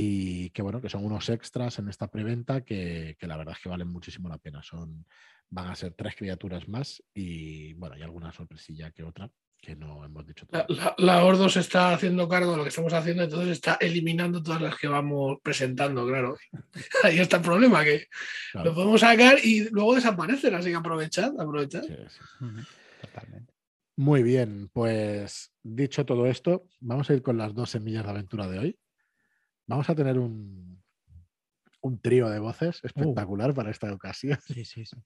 Y 0.00 0.50
que 0.50 0.62
bueno, 0.62 0.80
que 0.80 0.88
son 0.88 1.04
unos 1.04 1.28
extras 1.28 1.78
en 1.78 1.88
esta 1.88 2.08
preventa 2.08 2.60
que, 2.64 3.16
que 3.18 3.26
la 3.26 3.36
verdad 3.36 3.54
es 3.56 3.62
que 3.62 3.68
valen 3.68 3.88
muchísimo 3.88 4.28
la 4.28 4.38
pena. 4.38 4.62
Son, 4.62 5.04
van 5.50 5.68
a 5.68 5.74
ser 5.74 5.94
tres 5.94 6.14
criaturas 6.16 6.68
más 6.68 7.02
y 7.14 7.72
bueno, 7.74 7.96
hay 7.96 8.02
alguna 8.02 8.30
sorpresilla 8.32 8.90
que 8.92 9.02
otra 9.02 9.30
que 9.60 9.74
no 9.74 10.04
hemos 10.04 10.24
dicho 10.24 10.46
La, 10.50 10.64
todavía. 10.66 10.94
la, 10.98 11.04
la 11.16 11.24
Ordo 11.24 11.48
se 11.48 11.58
está 11.60 11.92
haciendo 11.92 12.28
cargo 12.28 12.52
de 12.52 12.58
lo 12.58 12.62
que 12.62 12.68
estamos 12.68 12.92
haciendo, 12.92 13.24
entonces 13.24 13.50
está 13.50 13.76
eliminando 13.80 14.40
todas 14.40 14.62
las 14.62 14.76
que 14.78 14.86
vamos 14.86 15.38
presentando, 15.42 16.06
claro. 16.06 16.36
Ahí 17.02 17.18
está 17.18 17.38
el 17.38 17.42
problema, 17.42 17.82
que 17.82 18.06
Claro, 18.52 18.70
lo 18.70 18.74
podemos 18.76 19.00
sacar 19.00 19.38
y 19.42 19.68
luego 19.70 19.96
desaparecen, 19.96 20.54
así 20.54 20.70
que 20.70 20.76
aprovechad, 20.76 21.32
aprovechad. 21.40 21.82
sí, 21.82 21.94
sí. 22.08 22.44
Ujú. 22.44 22.60
Totalmente. 23.00 23.52
Muy 23.96 24.22
bien, 24.22 24.70
pues 24.72 25.52
dicho 25.64 26.06
todo 26.06 26.26
esto, 26.26 26.62
vamos 26.78 27.10
a 27.10 27.14
ir 27.14 27.22
con 27.22 27.36
las 27.36 27.52
dos 27.52 27.70
semillas 27.70 28.04
de 28.04 28.10
aventura 28.10 28.46
de 28.46 28.58
hoy. 28.60 28.78
Vamos 29.68 29.88
a 29.88 29.94
tener 29.94 30.18
un, 30.18 30.82
un 31.82 32.00
trío 32.00 32.28
de 32.30 32.38
voces 32.40 32.80
espectacular 32.82 33.54
para 33.54 33.70
esta 33.70 33.92
ocasión 33.92 34.38
Sí, 34.46 34.64
sí, 34.64 34.84
sí. 34.84 34.96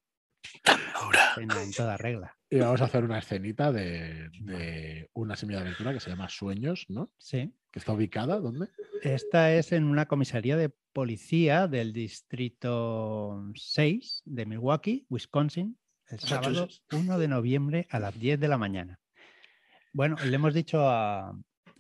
En, 1.37 1.51
en 1.51 1.73
toda 1.73 1.97
regla. 1.97 2.37
y 2.51 2.59
vamos 2.59 2.81
a 2.81 2.85
hacer 2.85 3.05
una 3.05 3.19
escenita 3.19 3.73
de, 3.73 4.29
de 4.41 5.09
una 5.15 5.37
semilla 5.37 5.61
de 5.61 5.67
aventura 5.67 5.93
que 5.93 6.01
se 6.01 6.11
llama 6.11 6.29
Sueños, 6.29 6.87
¿no? 6.89 7.11
Sí. 7.19 7.55
Que 7.71 7.79
está 7.79 7.93
ubicada, 7.93 8.39
¿dónde? 8.39 8.69
Esta 9.03 9.53
es 9.55 9.73
en 9.73 9.85
una 9.85 10.07
comisaría 10.07 10.57
de 10.57 10.71
policía 10.93 11.69
del 11.69 11.93
distrito 11.93 13.43
6 13.55 14.23
de 14.27 14.47
Milwaukee, 14.47 15.07
Wisconsin, 15.09 15.79
el 16.09 16.19
sábado 16.21 16.51
Massachusetts. 16.51 16.83
1 16.93 17.19
de 17.19 17.29
noviembre 17.29 17.87
a 17.91 17.99
las 17.99 18.19
10 18.19 18.39
de 18.41 18.49
la 18.49 18.59
mañana. 18.59 19.01
Bueno, 19.95 20.17
le 20.25 20.35
hemos 20.35 20.55
dicho 20.55 20.89
a, 20.89 21.33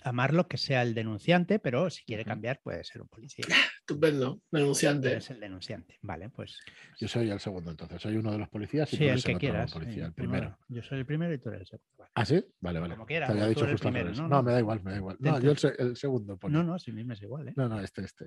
a 0.05 0.13
Marlo 0.13 0.49
que 0.49 0.57
sea 0.59 0.83
el 0.83 0.95
denunciante, 0.95 1.59
pero 1.59 1.89
si 1.91 2.05
quiere 2.05 2.25
cambiar 2.25 2.61
puede 2.63 2.83
ser 2.85 3.03
un 3.03 3.09
policía. 3.09 3.45
Estupendo, 3.81 4.41
denunciante. 4.51 5.17
Es 5.17 5.31
el 5.31 5.41
denunciante. 5.41 5.99
Vale, 6.03 6.29
pues 6.31 6.59
Yo 6.99 7.09
soy 7.09 7.31
el 7.31 7.41
segundo, 7.41 7.71
entonces. 7.71 8.01
Soy 8.01 8.17
uno 8.17 8.33
de 8.33 8.39
los 8.39 8.49
policías 8.49 8.93
y 8.93 8.97
sí, 8.97 8.99
tú 8.99 9.05
el 9.05 9.11
eres 9.11 9.25
que 9.25 9.31
otro 9.33 9.41
quieras. 9.41 9.73
policía, 9.73 9.95
sí, 9.95 10.01
el 10.01 10.07
uno- 10.07 10.15
primero. 10.15 10.59
yo 10.69 10.83
soy 10.83 10.99
el 11.01 11.07
primero 11.07 11.35
y 11.35 11.39
tú 11.39 11.49
eres 11.49 11.61
el 11.63 11.67
segundo. 11.67 11.89
Vale. 11.99 12.11
¿Ah, 12.15 12.25
sí? 12.25 12.45
Vale, 12.61 12.81
vale. 12.81 12.95
Como 12.95 13.07
quieras, 13.07 13.29
Te 13.29 13.33
había 13.33 13.47
dicho 13.49 13.65
el 13.65 13.73
justo 13.73 13.89
primero, 13.91 14.11
no, 14.13 14.23
No, 14.23 14.29
no. 14.29 14.43
me 14.43 14.53
da 14.53 14.59
igual, 14.61 14.83
me 14.83 14.91
da 14.93 14.97
igual. 14.99 15.17
No, 15.21 15.41
yo 15.41 15.51
el, 15.53 15.59
el 15.79 15.97
segundo. 15.97 16.37
poli. 16.37 16.53
No, 16.55 16.63
no, 16.63 16.79
si 16.79 16.91
a 16.91 16.95
mí 16.95 17.05
me 17.05 17.15
es 17.15 17.23
igual. 17.23 17.49
¿eh? 17.49 17.53
no, 17.57 17.69
no, 17.69 17.81
este, 17.81 18.03
este. 18.05 18.27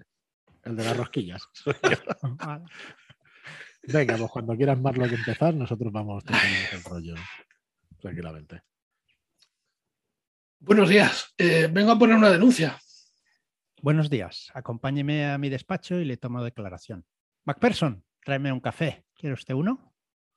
El 0.63 0.75
de 0.75 0.83
las 0.83 0.97
rosquillas. 0.97 1.43
Vale. 2.45 2.65
Venga, 3.87 4.17
pues 4.17 4.31
cuando 4.31 4.55
quieras 4.55 4.79
más 4.79 4.97
lo 4.97 5.07
que 5.07 5.15
empezar, 5.15 5.53
nosotros 5.53 5.91
vamos 5.93 6.23
terminando 6.23 6.69
el 6.73 6.83
rollo 6.83 7.15
tranquilamente. 7.99 8.61
Buenos 10.59 10.89
días, 10.89 11.33
eh, 11.37 11.67
vengo 11.71 11.91
a 11.91 11.99
poner 11.99 12.15
una 12.15 12.29
denuncia. 12.31 12.79
Buenos 13.81 14.09
días. 14.09 14.49
Acompáñeme 14.53 15.25
a 15.27 15.37
mi 15.37 15.49
despacho 15.49 15.99
y 15.99 16.05
le 16.05 16.17
tomo 16.17 16.43
declaración. 16.43 17.05
Macpherson, 17.45 18.03
tráeme 18.23 18.51
un 18.51 18.59
café. 18.59 19.05
¿Quiere 19.13 19.33
usted 19.33 19.53
uno? 19.53 19.93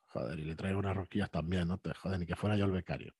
Joder, 0.08 0.38
y 0.38 0.44
le 0.44 0.54
traigo 0.54 0.78
unas 0.80 0.96
rosquillas 0.96 1.30
también, 1.30 1.68
no 1.68 1.78
te 1.78 1.94
joder, 1.94 2.18
ni 2.18 2.26
que 2.26 2.36
fuera 2.36 2.56
yo 2.56 2.66
el 2.66 2.72
becario. 2.72 3.14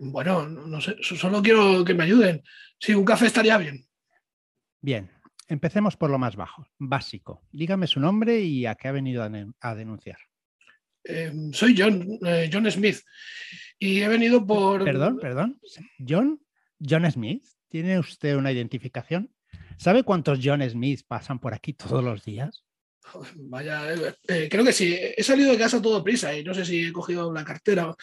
Bueno, 0.00 0.46
no 0.46 0.66
no 0.66 0.80
sé, 0.80 0.96
so- 1.00 1.16
solo 1.16 1.40
quiero 1.42 1.84
que 1.84 1.94
me 1.94 2.04
ayuden. 2.04 2.42
Sí, 2.78 2.94
un 2.94 3.04
café 3.04 3.26
estaría 3.26 3.56
bien. 3.56 3.86
Bien, 4.82 5.10
empecemos 5.48 5.96
por 5.96 6.10
lo 6.10 6.18
más 6.18 6.36
bajo, 6.36 6.66
básico. 6.78 7.42
Dígame 7.50 7.86
su 7.86 8.00
nombre 8.00 8.40
y 8.40 8.66
a 8.66 8.74
qué 8.74 8.88
ha 8.88 8.92
venido 8.92 9.22
a, 9.22 9.30
den- 9.30 9.54
a 9.60 9.74
denunciar. 9.74 10.18
Eh, 11.04 11.32
soy 11.52 11.74
John, 11.78 12.06
eh, 12.26 12.50
John 12.52 12.70
Smith, 12.70 12.98
y 13.80 14.02
he 14.02 14.08
venido 14.08 14.46
por... 14.46 14.84
Perdón, 14.84 15.18
perdón. 15.18 15.60
John, 16.06 16.40
John 16.78 17.10
Smith. 17.10 17.44
¿Tiene 17.68 17.98
usted 17.98 18.36
una 18.36 18.52
identificación? 18.52 19.32
¿Sabe 19.78 20.02
cuántos 20.02 20.40
John 20.42 20.62
Smith 20.68 21.02
pasan 21.08 21.38
por 21.38 21.54
aquí 21.54 21.72
todos 21.72 22.04
los 22.04 22.24
días? 22.24 22.62
Vaya, 23.36 23.94
eh, 24.28 24.48
creo 24.50 24.64
que 24.64 24.72
sí. 24.72 24.94
He 25.16 25.22
salido 25.22 25.52
de 25.52 25.58
casa 25.58 25.80
todo 25.80 26.04
prisa 26.04 26.36
y 26.36 26.44
no 26.44 26.52
sé 26.52 26.64
si 26.64 26.84
he 26.86 26.92
cogido 26.92 27.32
la 27.32 27.44
cartera. 27.44 27.94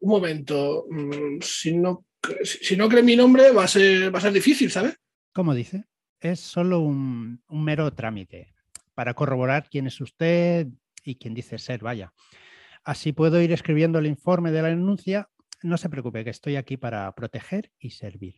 Un 0.00 0.10
momento. 0.10 0.86
Mm, 0.88 1.40
si 1.42 1.76
no, 1.76 2.06
si 2.42 2.76
no 2.76 2.88
cree 2.88 3.02
mi 3.02 3.14
nombre, 3.14 3.50
va 3.52 3.64
a 3.64 3.68
ser, 3.68 4.14
va 4.14 4.18
a 4.18 4.22
ser 4.22 4.32
difícil, 4.32 4.70
¿sabes? 4.70 4.96
¿Cómo 5.34 5.54
dice? 5.54 5.84
Es 6.18 6.40
solo 6.40 6.80
un, 6.80 7.42
un 7.48 7.64
mero 7.64 7.92
trámite 7.92 8.54
para 8.94 9.12
corroborar 9.12 9.68
quién 9.70 9.86
es 9.86 10.00
usted 10.00 10.68
y 11.04 11.16
quién 11.16 11.34
dice 11.34 11.58
ser, 11.58 11.80
vaya. 11.80 12.12
Así 12.86 13.12
puedo 13.12 13.42
ir 13.42 13.50
escribiendo 13.50 13.98
el 13.98 14.06
informe 14.06 14.52
de 14.52 14.62
la 14.62 14.68
denuncia. 14.68 15.28
No 15.64 15.76
se 15.76 15.88
preocupe, 15.88 16.22
que 16.22 16.30
estoy 16.30 16.54
aquí 16.54 16.76
para 16.76 17.12
proteger 17.16 17.72
y 17.80 17.90
servir. 17.90 18.36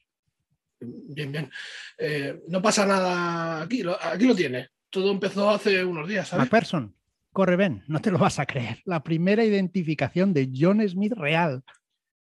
Bien, 0.80 1.30
bien. 1.30 1.50
Eh, 1.98 2.40
no 2.48 2.62
pasa 2.62 2.86
nada 2.86 3.60
aquí, 3.60 3.82
lo, 3.82 4.02
aquí 4.02 4.26
lo 4.26 4.34
tiene. 4.34 4.70
Todo 4.88 5.12
empezó 5.12 5.50
hace 5.50 5.84
unos 5.84 6.08
días, 6.08 6.28
¿sabes? 6.28 6.46
MacPherson, 6.46 6.96
corre, 7.30 7.56
ven, 7.56 7.84
no 7.88 8.00
te 8.00 8.10
lo 8.10 8.16
vas 8.16 8.38
a 8.38 8.46
creer. 8.46 8.80
La 8.86 9.02
primera 9.02 9.44
identificación 9.44 10.32
de 10.32 10.50
John 10.50 10.80
Smith 10.88 11.12
real. 11.12 11.62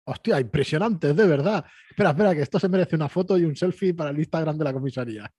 Hostia, 0.03 0.41
impresionante, 0.41 1.15
de 1.15 1.27
verdad. 1.29 1.65
Espera, 1.91 2.11
espera, 2.11 2.35
que 2.35 2.43
esto 2.43 2.59
se 2.59 2.69
merece 2.69 2.97
una 2.97 3.09
foto 3.09 3.39
y 3.39 3.45
un 3.45 3.55
selfie 3.55 3.95
para 3.95 4.11
el 4.11 4.19
Instagram 4.19 4.59
de 4.59 4.65
la 4.65 4.73
comisaría. 4.73 5.33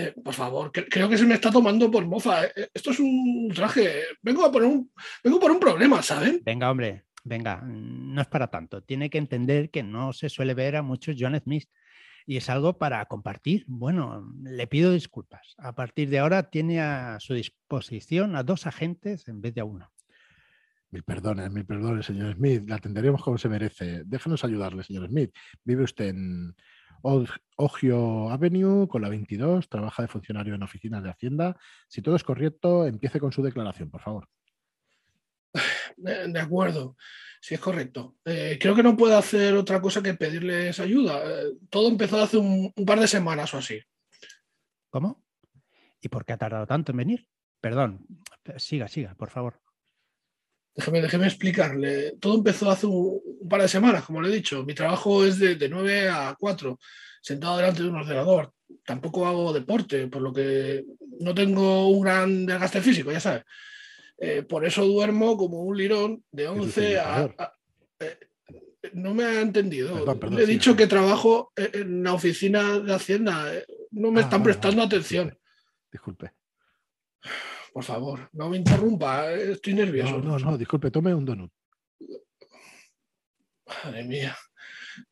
Eh, 0.00 0.14
por 0.22 0.32
favor, 0.32 0.70
que- 0.70 0.84
creo 0.86 1.08
que 1.08 1.18
se 1.18 1.26
me 1.26 1.34
está 1.34 1.50
tomando 1.50 1.90
por 1.90 2.06
mofa. 2.06 2.44
Eh, 2.46 2.68
Esto 2.72 2.92
es 2.92 3.00
un 3.00 3.50
traje. 3.52 4.02
Vengo 4.22 4.44
a 4.44 4.52
por 4.52 4.62
un, 4.62 4.92
vengo 5.24 5.40
por 5.40 5.50
un 5.50 5.58
problema, 5.58 6.00
¿saben? 6.02 6.40
Venga, 6.44 6.70
hombre, 6.70 7.02
venga, 7.24 7.60
no 7.64 8.20
es 8.20 8.28
para 8.28 8.46
tanto. 8.46 8.80
Tiene 8.82 9.10
que 9.10 9.18
entender 9.18 9.70
que 9.70 9.82
no 9.82 10.12
se 10.12 10.28
suele 10.28 10.54
ver 10.54 10.76
a 10.76 10.82
muchos 10.82 11.16
John 11.18 11.36
Smith 11.40 11.68
y 12.26 12.36
es 12.36 12.48
algo 12.48 12.78
para 12.78 13.04
compartir. 13.06 13.64
Bueno, 13.66 14.32
le 14.44 14.68
pido 14.68 14.92
disculpas. 14.92 15.56
A 15.58 15.74
partir 15.74 16.10
de 16.10 16.20
ahora 16.20 16.48
tiene 16.48 16.80
a 16.80 17.16
su 17.18 17.34
disposición 17.34 18.36
a 18.36 18.44
dos 18.44 18.66
agentes 18.68 19.26
en 19.26 19.40
vez 19.40 19.52
de 19.54 19.62
a 19.62 19.64
uno. 19.64 19.90
Mil 20.90 21.02
perdones, 21.02 21.50
mil 21.50 21.66
perdones, 21.66 22.06
señor 22.06 22.34
Smith. 22.36 22.62
Le 22.68 22.74
atenderemos 22.74 23.20
como 23.22 23.36
se 23.36 23.48
merece. 23.48 24.02
Déjenos 24.06 24.44
ayudarle, 24.44 24.84
señor 24.84 25.08
Smith. 25.08 25.34
Vive 25.64 25.82
usted 25.82 26.10
en 26.10 26.54
Ogio 27.02 28.30
Avenue 28.30 28.88
con 28.88 29.02
la 29.02 29.08
22, 29.08 29.68
trabaja 29.68 30.02
de 30.02 30.08
funcionario 30.08 30.54
en 30.54 30.62
oficinas 30.62 31.02
de 31.02 31.10
Hacienda. 31.10 31.56
Si 31.88 32.02
todo 32.02 32.16
es 32.16 32.24
correcto, 32.24 32.86
empiece 32.86 33.20
con 33.20 33.32
su 33.32 33.42
declaración, 33.42 33.90
por 33.90 34.00
favor. 34.00 34.28
De, 35.96 36.28
de 36.32 36.40
acuerdo, 36.40 36.96
si 37.40 37.54
es 37.54 37.60
correcto. 37.60 38.16
Eh, 38.24 38.58
creo 38.60 38.74
que 38.74 38.82
no 38.82 38.96
puedo 38.96 39.16
hacer 39.16 39.54
otra 39.54 39.80
cosa 39.80 40.02
que 40.02 40.14
pedirles 40.14 40.80
ayuda. 40.80 41.22
Eh, 41.24 41.52
todo 41.70 41.88
empezó 41.88 42.22
hace 42.22 42.36
un, 42.36 42.72
un 42.74 42.84
par 42.84 43.00
de 43.00 43.08
semanas 43.08 43.52
o 43.54 43.58
así. 43.58 43.80
¿Cómo? 44.90 45.24
¿Y 46.00 46.08
por 46.08 46.24
qué 46.24 46.32
ha 46.32 46.38
tardado 46.38 46.66
tanto 46.66 46.92
en 46.92 46.98
venir? 46.98 47.28
Perdón, 47.60 48.06
siga, 48.56 48.88
siga, 48.88 49.14
por 49.14 49.30
favor. 49.30 49.60
Déjeme, 50.78 51.02
déjeme 51.02 51.26
explicarle. 51.26 52.14
Todo 52.20 52.36
empezó 52.36 52.70
hace 52.70 52.86
un, 52.86 53.20
un 53.40 53.48
par 53.48 53.60
de 53.62 53.66
semanas, 53.68 54.04
como 54.04 54.22
le 54.22 54.28
he 54.28 54.32
dicho. 54.32 54.64
Mi 54.64 54.74
trabajo 54.74 55.24
es 55.24 55.38
de, 55.40 55.56
de 55.56 55.68
9 55.68 56.08
a 56.08 56.36
4, 56.38 56.78
sentado 57.20 57.56
delante 57.56 57.82
de 57.82 57.88
un 57.88 57.96
ordenador. 57.96 58.52
Tampoco 58.86 59.26
hago 59.26 59.52
deporte, 59.52 60.06
por 60.06 60.22
lo 60.22 60.32
que 60.32 60.84
no 61.18 61.34
tengo 61.34 61.88
un 61.88 62.00
gran 62.02 62.46
desgaste 62.46 62.80
físico, 62.80 63.10
ya 63.10 63.18
sabes. 63.18 63.42
Eh, 64.18 64.42
por 64.42 64.64
eso 64.64 64.84
duermo 64.86 65.36
como 65.36 65.62
un 65.62 65.76
lirón 65.76 66.22
de 66.30 66.46
sucede, 66.46 66.98
11 66.98 66.98
a... 67.00 67.52
eh, 67.98 68.18
no 68.92 69.14
me 69.14 69.24
ha 69.24 69.40
entendido. 69.40 69.94
Perdón, 69.94 70.18
perdón, 70.20 70.38
Le 70.38 70.44
he 70.44 70.46
dicho 70.46 70.70
sí. 70.72 70.76
que 70.76 70.86
trabajo 70.86 71.52
en- 71.56 72.04
la 72.04 72.12
oficina 72.14 72.78
de 72.78 72.94
Hacienda. 72.94 73.52
Eh, 73.52 73.64
No 73.90 74.12
me 74.12 74.20
Ah, 74.20 74.24
están 74.24 74.42
vale, 74.42 74.52
prestando 74.52 74.76
vale. 74.82 74.86
atención. 74.86 75.36
Disculpe. 75.90 76.30
Por 77.72 77.84
favor, 77.84 78.28
no 78.32 78.48
me 78.48 78.56
interrumpa. 78.56 79.32
eh, 79.32 79.52
Estoy 79.52 79.74
nervioso. 79.74 80.18
No, 80.18 80.38
no, 80.38 80.38
no, 80.38 80.58
disculpe, 80.58 80.90
tome 80.90 81.14
un 81.14 81.24
donut. 81.24 81.50
Madre 83.66 84.04
mía. 84.04 84.36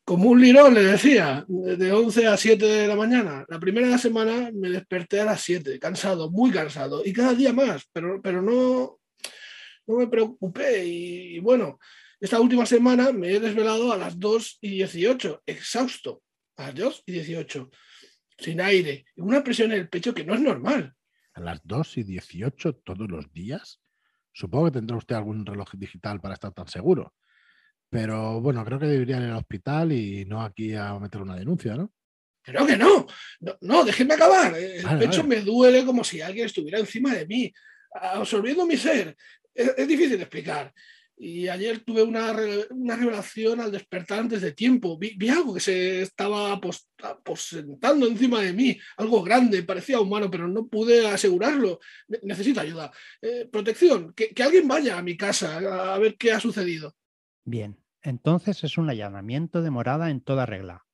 Como 0.03 0.29
un 0.31 0.41
lirón, 0.41 0.73
le 0.73 0.83
decía, 0.83 1.45
de 1.47 1.77
de 1.77 1.91
11 1.93 2.27
a 2.27 2.35
7 2.35 2.65
de 2.65 2.87
la 2.87 2.95
mañana. 2.95 3.45
La 3.47 3.59
primera 3.59 3.97
semana 3.97 4.51
me 4.53 4.69
desperté 4.69 5.21
a 5.21 5.25
las 5.25 5.41
7, 5.41 5.79
cansado, 5.79 6.29
muy 6.29 6.51
cansado, 6.51 7.03
y 7.05 7.13
cada 7.13 7.33
día 7.33 7.53
más, 7.53 7.83
pero, 7.93 8.21
pero 8.21 8.41
no, 8.41 8.99
no 9.85 9.95
me 9.97 10.07
preocupé. 10.07 10.85
Y, 10.85 11.35
y 11.37 11.39
bueno, 11.39 11.79
esta 12.19 12.39
última 12.41 12.65
semana 12.65 13.13
me 13.13 13.31
he 13.33 13.39
desvelado 13.39 13.93
a 13.93 13.97
las 13.97 14.19
2 14.19 14.57
y 14.61 14.71
18, 14.71 15.43
exhausto, 15.45 16.21
a 16.57 16.63
las 16.67 16.75
2 16.75 17.03
y 17.05 17.11
18, 17.13 17.69
sin 18.39 18.59
aire, 18.59 19.05
y 19.15 19.21
una 19.21 19.41
presión 19.41 19.71
en 19.71 19.79
el 19.79 19.89
pecho 19.89 20.13
que 20.13 20.25
no 20.25 20.33
es 20.33 20.41
normal. 20.41 20.93
A 21.37 21.39
las 21.39 21.61
2 21.63 21.97
y 21.99 22.03
18 22.03 22.77
todos 22.77 23.07
los 23.07 23.31
días. 23.31 23.79
Supongo 24.33 24.65
que 24.65 24.71
tendrá 24.71 24.97
usted 24.97 25.13
algún 25.15 25.45
reloj 25.45 25.69
digital 25.73 26.19
para 26.19 26.33
estar 26.33 26.51
tan 26.51 26.67
seguro. 26.67 27.13
Pero 27.91 28.41
bueno, 28.41 28.65
creo 28.65 28.79
que 28.79 28.87
debería 28.87 29.17
ir 29.17 29.23
al 29.25 29.37
hospital 29.37 29.91
y 29.91 30.25
no 30.25 30.41
aquí 30.41 30.73
a 30.73 30.97
meter 30.97 31.21
una 31.21 31.35
denuncia, 31.35 31.75
¿no? 31.75 31.93
Pero 32.43 32.65
que 32.65 32.75
no, 32.75 33.05
no, 33.41 33.55
no, 33.61 33.85
déjenme 33.85 34.15
acabar. 34.15 34.57
El 34.57 34.83
Vale, 34.83 34.97
pecho 35.05 35.21
vale. 35.21 35.35
me 35.35 35.41
duele 35.43 35.85
como 35.85 36.03
si 36.03 36.21
alguien 36.21 36.47
estuviera 36.47 36.79
encima 36.79 37.13
de 37.13 37.27
mí, 37.27 37.53
absorbiendo 37.91 38.65
mi 38.65 38.75
ser. 38.75 39.15
Es, 39.53 39.73
es 39.77 39.87
difícil 39.87 40.17
de 40.17 40.23
explicar. 40.23 40.73
Y 41.19 41.47
ayer 41.47 41.79
tuve 41.79 42.03
una, 42.03 42.31
una 42.69 42.95
revelación 42.95 43.59
al 43.59 43.71
despertar 43.71 44.19
antes 44.19 44.39
de 44.41 44.51
tiempo. 44.51 44.99
Vi, 44.99 45.17
algo 45.29 45.55
que 45.55 45.59
se 45.59 46.01
estaba 46.03 46.53
apos- 46.53 46.85
aposentando 47.01 48.05
encima 48.05 48.39
de 48.41 48.53
mí, 48.53 48.77
algo 48.97 49.23
grande, 49.23 49.63
parecía 49.63 49.99
humano, 49.99 50.29
pero 50.29 50.47
no 50.47 50.67
pude 50.67 51.07
asegurarlo. 51.07 51.79
Ne- 52.07 52.19
necesito 52.21 52.61
ayuda. 52.61 52.91
Eh, 53.19 53.47
protección, 53.51 54.13
que, 54.13 54.29
que 54.29 54.43
alguien 54.43 54.67
vaya 54.67 54.99
a 54.99 55.01
mi 55.01 55.17
casa 55.17 55.93
a 55.93 55.97
ver 55.97 56.17
qué 56.17 56.33
ha 56.33 56.39
sucedido. 56.39 56.95
Bien, 57.43 57.77
entonces 58.03 58.63
es 58.63 58.77
un 58.77 58.89
allanamiento 58.89 59.63
de 59.63 59.71
morada 59.71 60.11
en 60.11 60.21
toda 60.21 60.45
regla. 60.45 60.85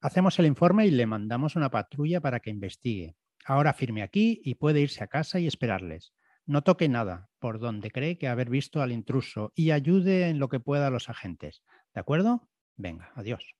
Hacemos 0.00 0.38
el 0.38 0.46
informe 0.46 0.86
y 0.86 0.90
le 0.90 1.04
mandamos 1.04 1.56
una 1.56 1.70
patrulla 1.70 2.22
para 2.22 2.40
que 2.40 2.48
investigue. 2.50 3.16
Ahora 3.44 3.74
firme 3.74 4.02
aquí 4.02 4.40
y 4.44 4.54
puede 4.54 4.80
irse 4.80 5.04
a 5.04 5.08
casa 5.08 5.40
y 5.40 5.46
esperarles. 5.46 6.14
No 6.46 6.62
toque 6.62 6.88
nada 6.88 7.28
por 7.40 7.58
donde 7.58 7.90
cree 7.90 8.18
que 8.18 8.28
haber 8.28 8.48
visto 8.50 8.80
al 8.80 8.92
intruso 8.92 9.52
y 9.54 9.72
ayude 9.72 10.28
en 10.28 10.38
lo 10.38 10.48
que 10.48 10.60
pueda 10.60 10.86
a 10.86 10.90
los 10.90 11.08
agentes. 11.10 11.62
¿De 11.92 12.00
acuerdo? 12.00 12.48
Venga, 12.76 13.10
adiós. 13.16 13.56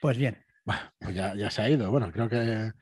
Pues 0.00 0.16
bien, 0.18 0.44
Bueno, 0.64 0.80
pues 0.98 1.14
ya, 1.14 1.34
ya 1.34 1.50
se 1.50 1.62
ha 1.62 1.70
ido. 1.70 1.90
Bueno, 1.90 2.10
creo 2.10 2.28
que, 2.28 2.72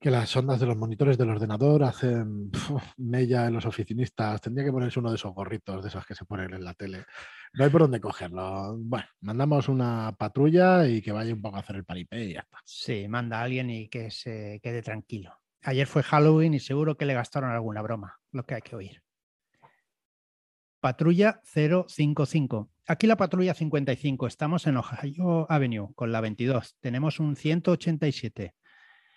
que 0.00 0.10
las 0.10 0.34
ondas 0.36 0.60
de 0.60 0.66
los 0.66 0.76
monitores 0.76 1.16
del 1.16 1.30
ordenador 1.30 1.82
hacen 1.84 2.50
mella 2.98 3.46
en 3.46 3.54
los 3.54 3.66
oficinistas. 3.66 4.40
Tendría 4.40 4.66
que 4.66 4.72
ponerse 4.72 4.98
uno 5.00 5.10
de 5.10 5.16
esos 5.16 5.32
gorritos, 5.32 5.82
de 5.82 5.88
esos 5.88 6.04
que 6.06 6.14
se 6.14 6.24
ponen 6.24 6.54
en 6.54 6.64
la 6.64 6.74
tele. 6.74 7.04
No 7.52 7.64
hay 7.64 7.70
por 7.70 7.82
dónde 7.82 8.00
cogerlo. 8.00 8.76
Bueno, 8.78 9.06
mandamos 9.20 9.68
una 9.68 10.14
patrulla 10.18 10.86
y 10.86 11.00
que 11.00 11.12
vaya 11.12 11.32
un 11.32 11.40
poco 11.40 11.56
a 11.56 11.60
hacer 11.60 11.76
el 11.76 11.84
paripé 11.84 12.24
y 12.24 12.32
ya 12.34 12.40
está. 12.40 12.58
sí, 12.64 13.06
manda 13.08 13.40
a 13.40 13.44
alguien 13.44 13.70
y 13.70 13.88
que 13.88 14.10
se 14.10 14.60
quede 14.62 14.82
tranquilo. 14.82 15.43
Ayer 15.66 15.86
fue 15.86 16.02
Halloween 16.02 16.52
y 16.52 16.60
seguro 16.60 16.96
que 16.96 17.06
le 17.06 17.14
gastaron 17.14 17.50
alguna 17.50 17.80
broma, 17.80 18.20
lo 18.32 18.44
que 18.44 18.54
hay 18.54 18.62
que 18.62 18.76
oír. 18.76 19.02
Patrulla 20.78 21.40
055. 21.44 22.70
Aquí 22.86 23.06
la 23.06 23.16
patrulla 23.16 23.54
55. 23.54 24.26
Estamos 24.26 24.66
en 24.66 24.76
Ohio 24.76 25.50
Avenue 25.50 25.94
con 25.94 26.12
la 26.12 26.20
22. 26.20 26.76
Tenemos 26.80 27.18
un 27.18 27.34
187. 27.34 28.54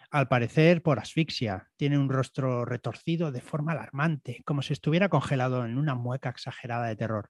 Al 0.10 0.30
parecer 0.30 0.82
por 0.82 1.00
asfixia. 1.00 1.68
Tiene 1.76 2.00
un 2.00 2.10
rostro 2.10 2.64
retorcido 2.64 3.34
de 3.34 3.42
forma 3.42 3.74
alarmante, 3.74 4.42
como 4.46 4.62
si 4.62 4.72
estuviera 4.72 5.10
congelado 5.10 5.66
en 5.66 5.78
una 5.78 5.96
mueca 5.96 6.30
exagerada 6.30 6.88
de 6.88 6.96
terror. 6.96 7.30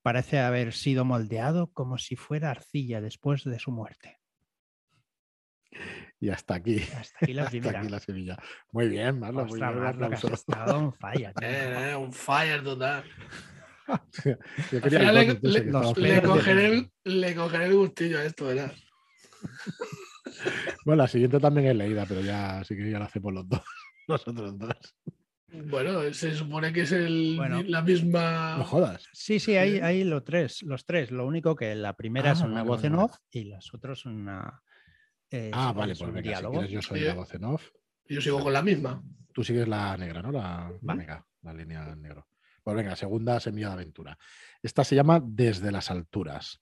Parece 0.00 0.40
haber 0.40 0.72
sido 0.72 1.04
moldeado 1.04 1.70
como 1.72 1.98
si 1.98 2.16
fuera 2.16 2.50
arcilla 2.50 3.02
después 3.02 3.44
de 3.44 3.58
su 3.58 3.70
muerte. 3.70 4.18
Y 6.20 6.30
hasta 6.30 6.54
aquí. 6.54 6.76
Hasta 6.96 7.18
aquí 7.20 7.32
la 7.34 7.42
Hasta 7.42 7.50
primera. 7.50 7.80
aquí 7.80 7.88
la 7.90 8.00
semilla. 8.00 8.36
Muy 8.72 8.88
bien, 8.88 9.18
Marlon. 9.20 9.46
muy 9.46 9.58
bien, 9.60 9.68
un 9.70 9.82
Marlo, 9.82 10.08
que 10.08 10.14
has 10.14 10.24
estado 10.32 10.78
on 10.78 10.92
fire, 10.94 11.32
tío. 11.34 11.48
Eh, 11.48 11.90
eh, 11.90 11.96
un 11.96 12.12
fire 12.12 12.62
total. 12.64 13.04
Yo 14.72 14.80
quería 14.80 15.12
le- 15.12 15.38
le- 15.40 15.70
cogeré, 16.22 16.90
el, 17.04 17.20
le 17.20 17.34
cogeré 17.36 17.66
el 17.66 17.74
gustillo 17.74 18.18
a 18.18 18.24
esto, 18.24 18.46
¿verdad? 18.46 18.72
Bueno, 20.84 21.02
la 21.02 21.08
siguiente 21.08 21.38
también 21.38 21.68
es 21.68 21.76
leída, 21.76 22.04
pero 22.06 22.20
ya 22.20 22.62
sí 22.64 22.76
que 22.76 22.90
ya 22.90 22.98
la 22.98 23.04
hacemos 23.06 23.32
los 23.32 23.48
dos. 23.48 23.60
Nosotros 24.08 24.58
dos. 24.58 24.74
Bueno, 25.48 26.12
se 26.12 26.34
supone 26.34 26.72
que 26.72 26.82
es 26.82 26.92
el, 26.92 27.34
Bueno. 27.36 27.62
la 27.66 27.82
misma. 27.82 28.56
No 28.58 28.64
jodas. 28.64 29.06
Sí, 29.12 29.38
sí, 29.38 29.56
hay, 29.56 29.78
hay 29.78 30.04
los 30.04 30.24
tres, 30.24 30.62
los 30.62 30.84
tres. 30.84 31.10
Lo 31.12 31.24
único 31.26 31.54
que 31.54 31.74
la 31.74 31.94
primera 31.94 32.30
Ah, 32.30 32.32
es 32.32 32.40
una 32.40 32.54
vale, 32.56 32.68
voz 32.68 32.82
vale, 32.82 32.88
en 32.88 32.94
off 33.00 33.16
y 33.30 33.44
las 33.44 33.72
otras 33.72 34.00
son 34.00 34.16
una. 34.16 34.62
Eh, 35.30 35.50
Ah, 35.52 35.72
vale, 35.72 35.94
pues 35.96 36.12
venga, 36.12 36.38
si 36.38 36.44
quieres 36.46 36.70
yo 36.70 36.82
soy 36.82 37.00
la 37.00 37.14
voz 37.14 37.34
en 37.34 37.44
off. 37.44 37.70
Yo 38.08 38.20
sigo 38.20 38.40
con 38.42 38.52
la 38.52 38.62
misma. 38.62 39.02
Tú 39.32 39.42
sigues 39.44 39.66
la 39.68 39.96
negra, 39.96 40.22
¿no? 40.22 40.30
La, 40.32 40.70
la 40.70 40.78
Vale. 40.80 41.00
negra, 41.00 41.26
la 41.42 41.52
línea 41.52 41.94
negro. 41.96 42.28
Pues 42.62 42.76
venga, 42.76 42.96
segunda 42.96 43.38
semilla 43.40 43.68
de 43.68 43.74
aventura. 43.74 44.18
Esta 44.62 44.82
se 44.84 44.94
llama 44.96 45.20
Desde 45.22 45.70
las 45.70 45.90
alturas. 45.90 46.60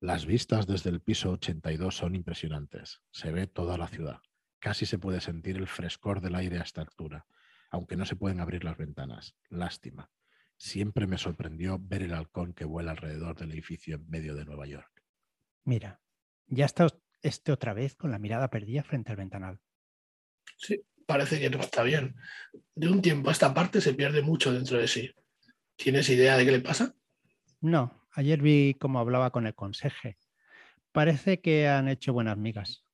Las 0.00 0.24
vistas 0.26 0.66
desde 0.66 0.90
el 0.90 1.00
piso 1.00 1.30
82 1.32 1.94
son 1.94 2.14
impresionantes. 2.14 3.00
Se 3.10 3.30
ve 3.32 3.46
toda 3.46 3.76
la 3.78 3.86
ciudad. 3.88 4.18
Casi 4.58 4.86
se 4.86 4.98
puede 4.98 5.20
sentir 5.20 5.56
el 5.56 5.66
frescor 5.66 6.20
del 6.20 6.34
aire 6.34 6.58
a 6.58 6.62
esta 6.62 6.80
altura, 6.80 7.26
aunque 7.70 7.96
no 7.96 8.04
se 8.06 8.16
pueden 8.16 8.40
abrir 8.40 8.64
las 8.64 8.76
ventanas. 8.76 9.36
Lástima. 9.48 10.10
Siempre 10.56 11.06
me 11.06 11.16
sorprendió 11.18 11.78
ver 11.80 12.02
el 12.02 12.12
halcón 12.14 12.52
que 12.52 12.64
vuela 12.66 12.90
alrededor 12.90 13.36
del 13.38 13.52
edificio 13.52 13.96
en 13.96 14.08
medio 14.08 14.34
de 14.34 14.44
Nueva 14.44 14.66
York. 14.66 15.02
Mira, 15.64 16.00
ya 16.46 16.66
está 16.66 16.88
este 17.22 17.52
otra 17.52 17.74
vez 17.74 17.94
con 17.94 18.10
la 18.10 18.18
mirada 18.18 18.48
perdida 18.50 18.82
frente 18.82 19.10
al 19.10 19.16
ventanal. 19.16 19.58
Sí, 20.56 20.82
parece 21.06 21.40
que 21.40 21.50
no 21.50 21.60
está 21.60 21.82
bien. 21.82 22.14
De 22.74 22.88
un 22.88 23.02
tiempo 23.02 23.28
a 23.28 23.32
esta 23.32 23.52
parte 23.52 23.80
se 23.80 23.94
pierde 23.94 24.22
mucho 24.22 24.52
dentro 24.52 24.78
de 24.78 24.88
sí. 24.88 25.10
¿Tienes 25.76 26.08
idea 26.10 26.36
de 26.36 26.44
qué 26.44 26.52
le 26.52 26.60
pasa? 26.60 26.94
No, 27.60 28.06
ayer 28.12 28.40
vi 28.40 28.74
cómo 28.78 29.00
hablaba 29.00 29.30
con 29.30 29.46
el 29.46 29.54
conseje. 29.54 30.18
Parece 30.92 31.40
que 31.40 31.68
han 31.68 31.88
hecho 31.88 32.12
buenas 32.12 32.36
migas. 32.36 32.84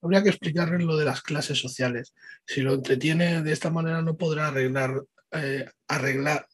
Habría 0.00 0.22
que 0.22 0.28
explicarle 0.28 0.84
lo 0.84 0.96
de 0.96 1.04
las 1.04 1.22
clases 1.22 1.58
sociales. 1.58 2.14
Si 2.46 2.60
lo 2.60 2.74
entretiene 2.74 3.42
de 3.42 3.52
esta 3.52 3.70
manera 3.70 4.02
no 4.02 4.16
podrá 4.16 4.48
arreglar, 4.48 5.02
eh, 5.32 5.68
arreglar, 5.88 6.46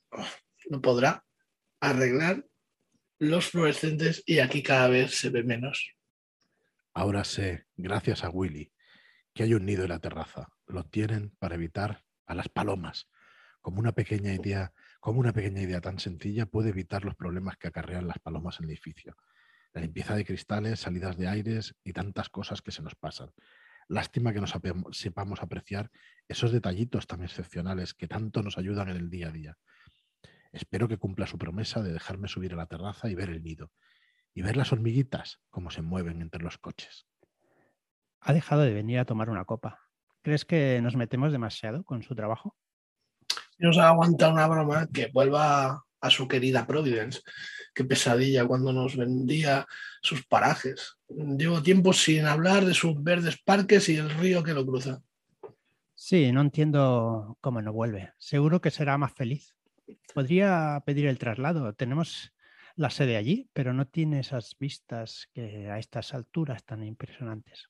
no 0.70 0.80
podrá 0.80 1.24
arreglar 1.80 2.44
los 3.18 3.50
fluorescentes 3.50 4.22
y 4.26 4.38
aquí 4.38 4.62
cada 4.62 4.88
vez 4.88 5.14
se 5.14 5.30
ve 5.30 5.42
menos. 5.42 5.94
Ahora 6.94 7.24
sé, 7.24 7.66
gracias 7.76 8.24
a 8.24 8.30
Willy, 8.30 8.72
que 9.34 9.42
hay 9.42 9.54
un 9.54 9.66
nido 9.66 9.82
en 9.82 9.90
la 9.90 9.98
terraza. 9.98 10.48
Lo 10.66 10.84
tienen 10.84 11.34
para 11.38 11.56
evitar 11.56 12.04
a 12.26 12.34
las 12.34 12.48
palomas. 12.48 13.10
Como 13.60 13.80
una 13.80 13.92
pequeña 13.92 14.32
idea, 14.32 14.72
como 15.00 15.20
una 15.20 15.32
pequeña 15.32 15.60
idea 15.60 15.80
tan 15.80 15.98
sencilla 15.98 16.46
puede 16.46 16.70
evitar 16.70 17.04
los 17.04 17.16
problemas 17.16 17.56
que 17.56 17.68
acarrean 17.68 18.06
las 18.06 18.18
palomas 18.20 18.58
en 18.60 18.64
el 18.64 18.70
edificio 18.70 19.16
la 19.74 19.80
limpieza 19.80 20.14
de 20.14 20.24
cristales, 20.24 20.80
salidas 20.80 21.16
de 21.16 21.28
aires 21.28 21.74
y 21.82 21.92
tantas 21.92 22.28
cosas 22.28 22.62
que 22.62 22.70
se 22.70 22.80
nos 22.80 22.94
pasan. 22.94 23.32
Lástima 23.88 24.32
que 24.32 24.40
no 24.40 24.46
sepamos 24.92 25.42
apreciar 25.42 25.90
esos 26.28 26.52
detallitos 26.52 27.06
tan 27.06 27.22
excepcionales 27.22 27.92
que 27.92 28.06
tanto 28.06 28.42
nos 28.42 28.56
ayudan 28.56 28.88
en 28.88 28.96
el 28.96 29.10
día 29.10 29.28
a 29.28 29.32
día. 29.32 29.58
Espero 30.52 30.88
que 30.88 30.96
cumpla 30.96 31.26
su 31.26 31.36
promesa 31.36 31.82
de 31.82 31.92
dejarme 31.92 32.28
subir 32.28 32.54
a 32.54 32.56
la 32.56 32.66
terraza 32.66 33.10
y 33.10 33.16
ver 33.16 33.28
el 33.30 33.42
nido, 33.42 33.72
y 34.34 34.42
ver 34.42 34.56
las 34.56 34.72
hormiguitas 34.72 35.40
cómo 35.50 35.70
se 35.70 35.82
mueven 35.82 36.20
entre 36.20 36.42
los 36.42 36.58
coches. 36.58 37.06
Ha 38.20 38.32
dejado 38.32 38.62
de 38.62 38.74
venir 38.74 38.98
a 38.98 39.04
tomar 39.04 39.30
una 39.30 39.44
copa. 39.44 39.80
¿Crees 40.22 40.44
que 40.44 40.80
nos 40.82 40.96
metemos 40.96 41.32
demasiado 41.32 41.84
con 41.84 42.02
su 42.02 42.14
trabajo? 42.14 42.56
Nos 43.58 43.78
ha 43.78 43.88
aguantado 43.88 44.32
una 44.32 44.48
broma 44.48 44.88
que 44.92 45.08
vuelva 45.12 45.84
a 46.00 46.10
su 46.10 46.26
querida 46.28 46.66
Providence 46.66 47.20
qué 47.74 47.84
pesadilla 47.84 48.46
cuando 48.46 48.72
nos 48.72 48.96
vendía 48.96 49.66
sus 50.00 50.24
parajes. 50.26 50.96
Llevo 51.08 51.62
tiempo 51.62 51.92
sin 51.92 52.26
hablar 52.26 52.64
de 52.64 52.74
sus 52.74 53.02
verdes 53.02 53.36
parques 53.42 53.88
y 53.88 53.96
el 53.96 54.10
río 54.10 54.42
que 54.42 54.54
lo 54.54 54.64
cruza. 54.64 55.02
Sí, 55.94 56.32
no 56.32 56.40
entiendo 56.40 57.36
cómo 57.40 57.62
no 57.62 57.72
vuelve. 57.72 58.12
Seguro 58.18 58.60
que 58.60 58.70
será 58.70 58.96
más 58.98 59.12
feliz. 59.12 59.54
Podría 60.14 60.82
pedir 60.86 61.06
el 61.06 61.18
traslado. 61.18 61.72
Tenemos 61.74 62.33
la 62.76 62.90
sede 62.90 63.16
allí, 63.16 63.48
pero 63.52 63.72
no 63.72 63.86
tiene 63.86 64.20
esas 64.20 64.56
vistas 64.58 65.28
que 65.32 65.70
a 65.70 65.78
estas 65.78 66.12
alturas 66.14 66.64
tan 66.64 66.84
impresionantes. 66.84 67.68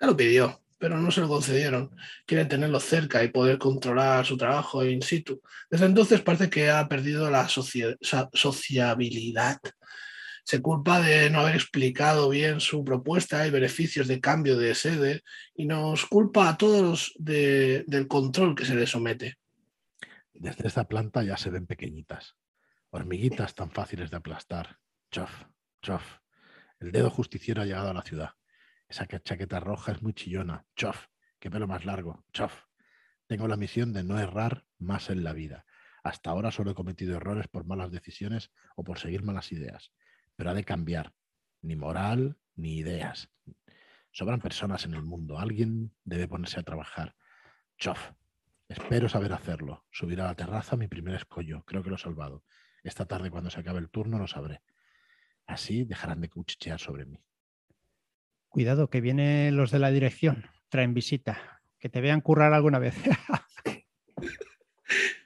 Ya 0.00 0.06
lo 0.06 0.16
pidió, 0.16 0.62
pero 0.78 0.96
no 0.98 1.10
se 1.10 1.20
lo 1.20 1.28
concedieron. 1.28 1.94
Quiere 2.26 2.44
tenerlo 2.44 2.78
cerca 2.80 3.24
y 3.24 3.28
poder 3.28 3.58
controlar 3.58 4.26
su 4.26 4.36
trabajo 4.36 4.84
in 4.84 5.02
situ. 5.02 5.40
Desde 5.70 5.86
entonces 5.86 6.20
parece 6.20 6.50
que 6.50 6.70
ha 6.70 6.86
perdido 6.88 7.30
la 7.30 7.48
sociabilidad. 7.48 9.58
Se 10.44 10.60
culpa 10.62 11.00
de 11.00 11.30
no 11.30 11.40
haber 11.40 11.56
explicado 11.56 12.28
bien 12.28 12.60
su 12.60 12.84
propuesta 12.84 13.44
y 13.46 13.50
beneficios 13.50 14.06
de 14.06 14.20
cambio 14.20 14.56
de 14.56 14.76
sede 14.76 15.22
y 15.56 15.66
nos 15.66 16.06
culpa 16.06 16.48
a 16.48 16.56
todos 16.56 17.12
del 17.18 18.06
control 18.06 18.54
que 18.54 18.64
se 18.64 18.76
le 18.76 18.86
somete. 18.86 19.38
Desde 20.32 20.68
esta 20.68 20.86
planta 20.86 21.24
ya 21.24 21.36
se 21.36 21.50
ven 21.50 21.66
pequeñitas, 21.66 22.36
hormiguitas 22.96 23.54
tan 23.54 23.70
fáciles 23.70 24.10
de 24.10 24.16
aplastar. 24.16 24.78
Chof, 25.10 25.44
chof. 25.82 26.18
El 26.80 26.92
dedo 26.92 27.10
justiciero 27.10 27.62
ha 27.62 27.64
llegado 27.64 27.90
a 27.90 27.94
la 27.94 28.02
ciudad. 28.02 28.30
Esa 28.88 29.06
chaqueta 29.06 29.60
roja 29.60 29.92
es 29.92 30.02
muy 30.02 30.14
chillona. 30.14 30.64
Chof, 30.76 31.06
qué 31.38 31.50
pelo 31.50 31.66
más 31.66 31.84
largo. 31.84 32.24
Chof. 32.32 32.64
Tengo 33.26 33.48
la 33.48 33.56
misión 33.56 33.92
de 33.92 34.04
no 34.04 34.18
errar 34.18 34.64
más 34.78 35.10
en 35.10 35.24
la 35.24 35.32
vida. 35.32 35.66
Hasta 36.02 36.30
ahora 36.30 36.50
solo 36.50 36.70
he 36.70 36.74
cometido 36.74 37.16
errores 37.16 37.48
por 37.48 37.66
malas 37.66 37.90
decisiones 37.90 38.52
o 38.76 38.84
por 38.84 38.98
seguir 38.98 39.22
malas 39.22 39.52
ideas. 39.52 39.92
Pero 40.36 40.50
ha 40.50 40.54
de 40.54 40.64
cambiar. 40.64 41.12
Ni 41.62 41.76
moral, 41.76 42.38
ni 42.54 42.76
ideas. 42.76 43.28
Sobran 44.12 44.40
personas 44.40 44.84
en 44.84 44.94
el 44.94 45.02
mundo. 45.02 45.38
Alguien 45.38 45.92
debe 46.04 46.28
ponerse 46.28 46.60
a 46.60 46.62
trabajar. 46.62 47.16
Chof. 47.78 48.12
Espero 48.68 49.08
saber 49.08 49.32
hacerlo. 49.32 49.84
Subir 49.90 50.20
a 50.20 50.26
la 50.26 50.34
terraza 50.34 50.76
mi 50.76 50.88
primer 50.88 51.14
escollo. 51.14 51.64
Creo 51.64 51.82
que 51.82 51.90
lo 51.90 51.96
he 51.96 51.98
salvado. 51.98 52.44
Esta 52.86 53.04
tarde, 53.04 53.32
cuando 53.32 53.50
se 53.50 53.58
acabe 53.58 53.80
el 53.80 53.90
turno, 53.90 54.16
lo 54.16 54.28
sabré. 54.28 54.62
Así 55.44 55.84
dejarán 55.84 56.20
de 56.20 56.28
cuchichear 56.28 56.78
sobre 56.78 57.04
mí. 57.04 57.20
Cuidado, 58.48 58.88
que 58.88 59.00
vienen 59.00 59.56
los 59.56 59.72
de 59.72 59.80
la 59.80 59.90
dirección, 59.90 60.46
traen 60.68 60.94
visita. 60.94 61.60
Que 61.80 61.88
te 61.88 62.00
vean 62.00 62.20
currar 62.20 62.54
alguna 62.54 62.78
vez. 62.78 62.94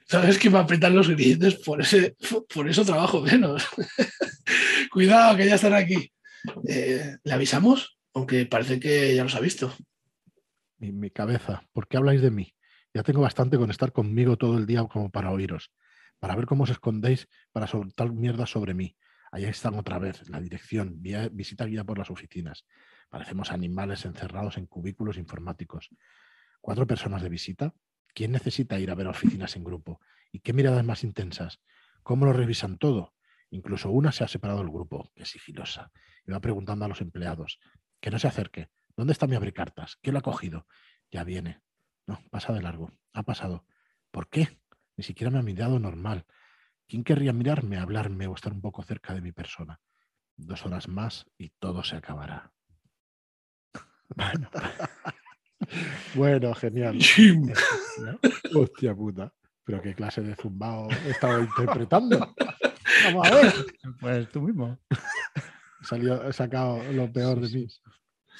Sabes 0.05 0.39
que 0.39 0.49
me 0.49 0.57
apretan 0.57 0.95
los 0.95 1.07
ingredientes 1.07 1.55
por, 1.55 1.81
ese, 1.81 2.15
por 2.51 2.67
eso 2.67 2.83
trabajo 2.83 3.21
menos. 3.21 3.63
Cuidado, 4.91 5.37
que 5.37 5.45
ya 5.45 5.55
están 5.55 5.75
aquí. 5.75 6.11
Eh, 6.67 7.15
¿Le 7.23 7.33
avisamos? 7.33 7.99
Aunque 8.15 8.47
parece 8.47 8.79
que 8.79 9.15
ya 9.15 9.23
los 9.23 9.35
ha 9.35 9.39
visto. 9.39 9.71
Mi, 10.79 10.91
mi, 10.91 11.11
cabeza, 11.11 11.63
¿por 11.73 11.87
qué 11.87 11.97
habláis 11.97 12.21
de 12.21 12.31
mí? 12.31 12.55
Ya 12.91 13.03
tengo 13.03 13.21
bastante 13.21 13.57
con 13.57 13.69
estar 13.69 13.93
conmigo 13.93 14.35
todo 14.35 14.57
el 14.57 14.65
día 14.65 14.83
como 14.85 15.11
para 15.11 15.31
oíros, 15.31 15.71
para 16.21 16.35
ver 16.35 16.45
cómo 16.45 16.63
os 16.63 16.69
escondéis 16.69 17.27
para 17.51 17.65
soltar 17.65 18.13
mierda 18.13 18.45
sobre 18.45 18.75
mí. 18.75 18.95
Allá 19.31 19.49
están 19.49 19.73
otra 19.73 19.97
vez, 19.97 20.29
la 20.29 20.39
dirección, 20.39 21.01
visita 21.31 21.65
guía 21.65 21.83
por 21.83 21.97
las 21.97 22.11
oficinas. 22.11 22.65
Parecemos 23.09 23.51
animales 23.51 24.05
encerrados 24.05 24.57
en 24.57 24.67
cubículos 24.67 25.17
informáticos. 25.17 25.89
¿Cuatro 26.61 26.85
personas 26.85 27.23
de 27.23 27.29
visita? 27.29 27.73
¿Quién 28.13 28.31
necesita 28.33 28.79
ir 28.79 28.91
a 28.91 28.95
ver 28.95 29.07
oficinas 29.07 29.55
en 29.55 29.63
grupo? 29.63 29.99
¿Y 30.31 30.41
qué 30.41 30.53
miradas 30.53 30.85
más 30.85 31.03
intensas? 31.03 31.59
¿Cómo 32.03 32.25
lo 32.25 32.33
revisan 32.33 32.77
todo? 32.77 33.15
Incluso 33.49 33.89
una 33.89 34.11
se 34.11 34.23
ha 34.23 34.27
separado 34.27 34.59
del 34.59 34.69
grupo, 34.69 35.11
que 35.15 35.23
es 35.23 35.29
sigilosa, 35.29 35.91
y 36.27 36.31
va 36.31 36.39
preguntando 36.39 36.85
a 36.85 36.87
los 36.87 37.01
empleados. 37.01 37.59
Que 37.99 38.11
no 38.11 38.19
se 38.19 38.27
acerque. 38.27 38.69
¿Dónde 38.95 39.13
está 39.13 39.25
mi 39.25 39.35
abrecartas? 39.35 39.97
¿Quién 40.03 40.13
lo 40.13 40.19
ha 40.19 40.23
cogido? 40.23 40.67
Ya 41.09 41.23
viene. 41.23 41.61
No, 42.05 42.21
pasa 42.29 42.53
de 42.53 42.61
largo. 42.61 42.91
Ha 43.11 43.23
pasado. 43.23 43.65
¿Por 44.11 44.29
qué? 44.29 44.60
Ni 45.01 45.05
siquiera 45.05 45.31
me 45.31 45.39
ha 45.39 45.41
mirado 45.41 45.79
normal. 45.79 46.27
¿Quién 46.87 47.03
querría 47.03 47.33
mirarme, 47.33 47.79
hablarme 47.79 48.27
o 48.27 48.35
estar 48.35 48.53
un 48.53 48.61
poco 48.61 48.83
cerca 48.83 49.15
de 49.15 49.21
mi 49.21 49.31
persona? 49.31 49.79
Dos 50.37 50.63
horas 50.63 50.87
más 50.87 51.25
y 51.39 51.49
todo 51.57 51.83
se 51.83 51.95
acabará. 51.95 52.53
Bueno, 54.15 54.49
bueno 56.13 56.53
genial. 56.53 56.99
Hostia 58.55 58.93
puta. 58.93 59.33
Pero 59.63 59.81
qué 59.81 59.95
clase 59.95 60.21
de 60.21 60.35
zumbao 60.35 60.87
he 60.91 61.09
estado 61.09 61.39
interpretando. 61.39 62.35
Vamos 63.05 63.27
a 63.27 63.35
ver. 63.35 63.53
Pues 63.99 64.29
tú 64.29 64.41
mismo. 64.41 64.77
Salió, 65.81 66.27
he 66.29 66.33
sacado 66.33 66.83
lo 66.91 67.11
peor 67.11 67.39
de 67.39 67.49
mí. 67.49 67.67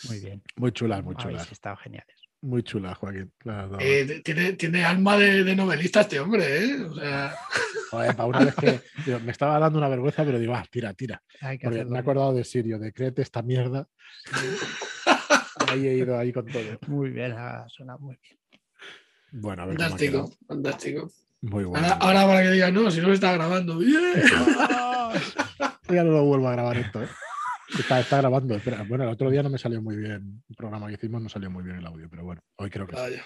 Muy 0.08 0.20
bien. 0.20 0.44
Muy 0.58 0.72
chulas, 0.74 1.04
muy 1.04 1.16
chulas. 1.16 1.42
Habéis 1.42 1.52
estado 1.54 1.78
geniales. 1.78 2.21
Muy 2.42 2.64
chula, 2.64 2.96
Joaquín. 2.96 3.32
Eh, 3.80 4.22
tiene, 4.24 4.54
tiene, 4.54 4.84
alma 4.84 5.16
de, 5.16 5.44
de, 5.44 5.56
novelista 5.56 6.02
este 6.02 6.20
hombre, 6.20 6.66
¿eh? 6.66 6.82
O 6.84 6.96
sea... 6.96 7.36
Joder, 7.92 8.16
para 8.16 8.30
una 8.30 8.40
vez 8.40 8.56
que 8.56 8.82
me 9.20 9.32
estaba 9.32 9.60
dando 9.60 9.78
una 9.78 9.90
vergüenza, 9.90 10.24
pero 10.24 10.40
digo, 10.40 10.56
ah, 10.56 10.66
tira, 10.70 10.94
tira. 10.94 11.22
Porque 11.62 11.86
me 11.86 11.98
he 11.98 12.00
acordado 12.00 12.34
de 12.34 12.44
Sirio, 12.44 12.80
de 12.80 12.94
créete 12.94 13.22
esta 13.22 13.42
mierda. 13.42 13.88
ahí 15.68 15.88
he 15.88 15.98
ido 15.98 16.18
ahí 16.18 16.32
con 16.32 16.46
todo. 16.46 16.64
Muy 16.88 17.12
bien, 17.12 17.36
suena 17.68 17.98
muy 17.98 18.18
bien. 18.22 18.38
Bueno, 19.34 19.64
a 19.64 19.66
ver 19.66 19.78
fantástico, 19.78 20.32
fantástico. 20.48 21.12
Muy 21.42 21.66
bueno. 21.66 21.86
Ahora, 21.86 21.98
ahora, 21.98 22.28
para 22.28 22.44
que 22.44 22.52
digan, 22.52 22.74
no, 22.74 22.90
si 22.90 23.02
no 23.02 23.08
se 23.08 23.14
está 23.14 23.34
grabando. 23.34 23.78
¡Bien! 23.78 24.14
ya 25.90 26.04
no 26.04 26.12
lo 26.12 26.24
vuelvo 26.24 26.48
a 26.48 26.54
grabar 26.54 26.78
esto, 26.78 27.04
¿eh? 27.04 27.08
Está, 27.78 28.00
está, 28.00 28.18
grabando. 28.18 28.60
Bueno, 28.88 29.06
el 29.06 29.10
otro 29.10 29.30
día 29.30 29.44
no 29.44 29.50
me 29.50 29.58
salió 29.58 29.82
muy 29.82 29.96
bien. 29.96 30.44
El 30.50 30.56
programa 30.56 30.88
que 30.88 30.94
hicimos 30.94 31.22
no 31.22 31.30
salió 31.30 31.50
muy 31.50 31.64
bien 31.64 31.78
el 31.78 31.86
audio, 31.86 32.10
pero 32.10 32.24
bueno, 32.24 32.42
hoy 32.58 32.70
creo 32.70 32.88
que 32.88 32.96
sí. 32.96 33.22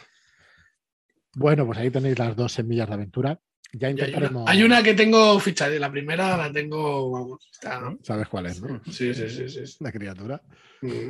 Bueno, 1.35 1.65
pues 1.65 1.79
ahí 1.79 1.91
tenéis 1.91 2.17
las 2.17 2.35
dos 2.35 2.51
semillas 2.51 2.87
de 2.87 2.93
aventura. 2.93 3.39
Ya 3.73 3.89
intentaremos... 3.89 4.47
Hay 4.47 4.63
una 4.63 4.81
que 4.81 4.93
tengo 4.93 5.37
fichada, 5.39 5.77
la 5.77 5.91
primera 5.91 6.37
la 6.37 6.51
tengo, 6.51 7.11
vamos, 7.11 7.49
está... 7.51 7.93
¿Sabes 8.03 8.27
cuál 8.29 8.45
es, 8.45 8.61
no? 8.61 8.81
Sí, 8.85 9.13
sí, 9.13 9.29
sí. 9.29 9.49
sí. 9.49 9.77
La 9.81 9.91
criatura. 9.91 10.41
Mm. 10.81 11.09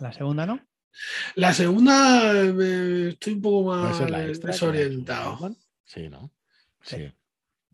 La 0.00 0.12
segunda, 0.12 0.46
¿no? 0.46 0.60
La 1.34 1.52
segunda 1.52 2.32
eh, 2.32 3.08
estoy 3.10 3.34
un 3.34 3.42
poco 3.42 3.70
más 3.70 3.98
desorientado. 4.42 5.54
Sí, 5.84 6.08
¿no? 6.08 6.32
Sí. 6.82 7.12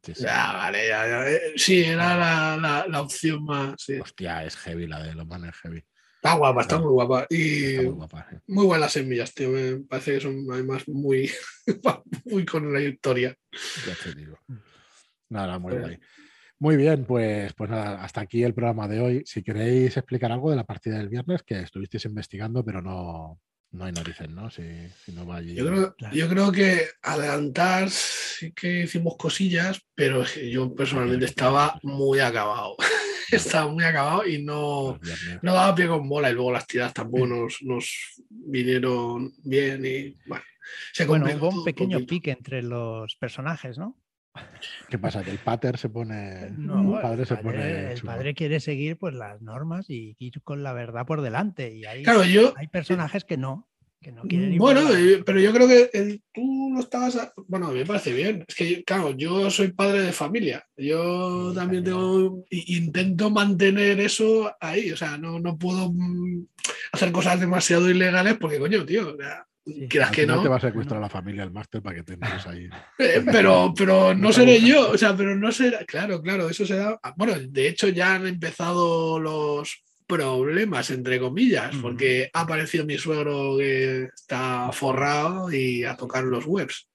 Sí, 0.02 0.14
sí. 0.14 0.24
Ya, 0.24 0.52
vale, 0.52 0.88
ya, 0.88 1.06
ya. 1.06 1.38
Sí, 1.56 1.84
era 1.84 2.16
la, 2.16 2.56
la, 2.56 2.86
la 2.88 3.00
opción 3.00 3.44
más. 3.44 3.74
Sí. 3.78 3.98
Hostia, 4.00 4.44
es 4.44 4.56
heavy 4.56 4.86
la 4.86 5.02
de 5.02 5.14
los 5.14 5.26
manes 5.26 5.54
heavy. 5.62 5.84
Está 6.16 6.34
guapa, 6.34 6.60
está 6.60 6.78
muy 6.78 6.90
guapa. 6.90 7.26
Y 7.30 7.76
muy 7.78 7.94
guapa. 7.94 8.28
¿eh? 8.32 8.38
muy 8.46 8.66
buenas 8.66 8.92
semillas, 8.92 9.34
tío. 9.34 9.50
Me 9.50 9.80
parece 9.80 10.14
que 10.14 10.20
son 10.20 10.46
además 10.52 10.88
muy, 10.88 11.30
muy 12.26 12.44
con 12.44 12.66
una 12.66 12.80
historia. 12.80 13.36
Ya 13.86 13.94
te 14.02 14.14
digo. 14.14 14.38
Nada, 15.28 15.58
muy 15.58 15.76
guay. 15.76 15.98
Muy 16.60 16.76
bien, 16.76 17.04
pues, 17.06 17.52
pues 17.54 17.70
nada, 17.70 18.04
hasta 18.04 18.20
aquí 18.20 18.44
el 18.44 18.54
programa 18.54 18.86
de 18.86 19.00
hoy. 19.00 19.22
Si 19.26 19.42
queréis 19.42 19.96
explicar 19.96 20.30
algo 20.30 20.50
de 20.50 20.56
la 20.56 20.62
partida 20.62 20.98
del 20.98 21.08
viernes, 21.08 21.42
que 21.42 21.58
estuvisteis 21.58 22.04
investigando, 22.04 22.64
pero 22.64 22.80
no, 22.80 23.40
no 23.72 23.84
hay 23.84 23.92
narices, 23.92 24.28
¿no? 24.30 24.50
Si, 24.50 24.62
si 25.04 25.12
no 25.12 25.26
va 25.26 25.36
allí. 25.36 25.54
Yo 25.54 25.66
creo, 25.66 25.96
yo 26.12 26.28
creo 26.28 26.52
que 26.52 26.86
adelantar 27.02 27.90
sí 27.90 28.52
que 28.52 28.82
hicimos 28.84 29.16
cosillas, 29.16 29.80
pero 29.94 30.22
es 30.22 30.32
que 30.32 30.50
yo 30.50 30.74
personalmente 30.74 31.24
estaba 31.26 31.78
muy 31.82 32.20
acabado. 32.20 32.76
estaba 33.32 33.68
muy 33.70 33.84
acabado 33.84 34.26
y 34.26 34.42
no, 34.42 35.00
no 35.40 35.54
daba 35.54 35.74
pie 35.74 35.88
con 35.88 36.08
bola. 36.08 36.30
Y 36.30 36.34
luego 36.34 36.52
las 36.52 36.66
tiradas 36.66 36.92
tampoco 36.94 37.26
nos, 37.26 37.58
nos 37.62 38.22
vinieron 38.28 39.32
bien 39.42 39.84
y 39.86 40.18
bueno. 40.26 40.44
Se 40.92 41.04
Bueno, 41.04 41.24
complicó 41.24 41.48
hubo 41.48 41.50
un 41.50 41.64
pequeño 41.64 41.96
poquito. 41.96 42.06
pique 42.06 42.30
entre 42.30 42.62
los 42.62 43.16
personajes, 43.16 43.78
¿no? 43.78 43.98
¿Qué 44.88 44.98
pasa? 44.98 45.22
Que 45.22 45.30
el 45.30 45.38
pater 45.38 45.76
se 45.78 45.88
pone. 45.88 46.50
No, 46.58 46.96
el 46.96 47.02
padre 47.02 47.22
el 47.22 47.26
se 47.28 47.34
padre, 47.36 47.42
pone. 47.44 47.92
el 47.92 48.00
padre 48.02 48.34
quiere 48.34 48.60
seguir 48.60 48.96
pues 48.98 49.14
las 49.14 49.40
normas 49.42 49.90
y 49.90 50.16
ir 50.18 50.40
con 50.42 50.62
la 50.62 50.72
verdad 50.72 51.06
por 51.06 51.20
delante. 51.22 51.74
Y 51.74 51.84
hay, 51.84 52.02
Claro, 52.02 52.24
yo, 52.24 52.52
hay 52.56 52.68
personajes 52.68 53.24
que 53.24 53.36
no, 53.36 53.68
que 54.00 54.12
no 54.12 54.22
quieren 54.22 54.52
ir 54.52 54.58
Bueno, 54.58 54.82
por 54.82 54.92
la- 54.92 55.00
eh, 55.00 55.22
pero 55.24 55.40
yo 55.40 55.52
creo 55.52 55.68
que 55.68 55.90
el- 55.92 56.22
tú 56.32 56.70
lo 56.74 56.80
estabas. 56.80 57.16
a- 57.16 57.32
Bueno, 57.48 57.68
a 57.68 57.72
mí 57.72 57.78
me 57.80 57.86
parece 57.86 58.12
bien. 58.12 58.44
Es 58.48 58.54
que, 58.54 58.82
claro, 58.84 59.10
yo 59.12 59.50
soy 59.50 59.72
padre 59.72 60.02
de 60.02 60.12
familia. 60.12 60.64
Yo 60.76 61.50
Sí, 61.50 61.56
también 61.56 61.84
tengo. 61.84 62.44
i- 62.50 62.76
Intento 62.78 63.30
mantener 63.30 64.00
eso 64.00 64.54
ahí. 64.60 64.90
O 64.92 64.96
sea, 64.96 65.18
no, 65.18 65.38
no 65.40 65.56
puedo 65.58 65.90
mm, 65.92 66.46
hacer 66.92 67.12
cosas 67.12 67.38
demasiado 67.40 67.88
ilegales 67.90 68.36
porque, 68.40 68.58
coño, 68.58 68.84
tío. 68.84 69.14
o 69.14 69.16
sea, 69.16 69.46
Sí. 69.64 69.88
que 69.88 70.26
no. 70.26 70.42
te 70.42 70.48
va 70.48 70.56
a 70.56 70.60
secuestrar 70.60 71.00
la 71.00 71.08
familia 71.08 71.44
el 71.44 71.52
máster 71.52 71.80
para 71.82 71.96
que 71.96 72.02
te 72.02 72.16
metas 72.16 72.46
ahí. 72.48 72.68
eh, 72.98 73.22
Pero, 73.30 73.72
pero 73.76 74.12
no 74.14 74.32
seré 74.32 74.60
yo. 74.60 74.90
O 74.90 74.98
sea, 74.98 75.16
pero 75.16 75.36
no 75.36 75.52
será. 75.52 75.84
Claro, 75.84 76.20
claro, 76.20 76.48
eso 76.50 76.66
será. 76.66 76.98
ah, 77.02 77.14
Bueno, 77.16 77.34
de 77.38 77.68
hecho, 77.68 77.88
ya 77.88 78.14
han 78.16 78.26
empezado 78.26 79.20
los 79.20 79.84
problemas, 80.06 80.90
entre 80.90 81.20
comillas, 81.20 81.74
porque 81.80 82.28
ha 82.34 82.40
aparecido 82.40 82.84
mi 82.84 82.98
suegro 82.98 83.56
que 83.56 84.04
está 84.14 84.70
forrado 84.72 85.50
y 85.52 85.84
a 85.84 85.96
tocar 85.96 86.24
los 86.24 86.44
webs. 86.44 86.88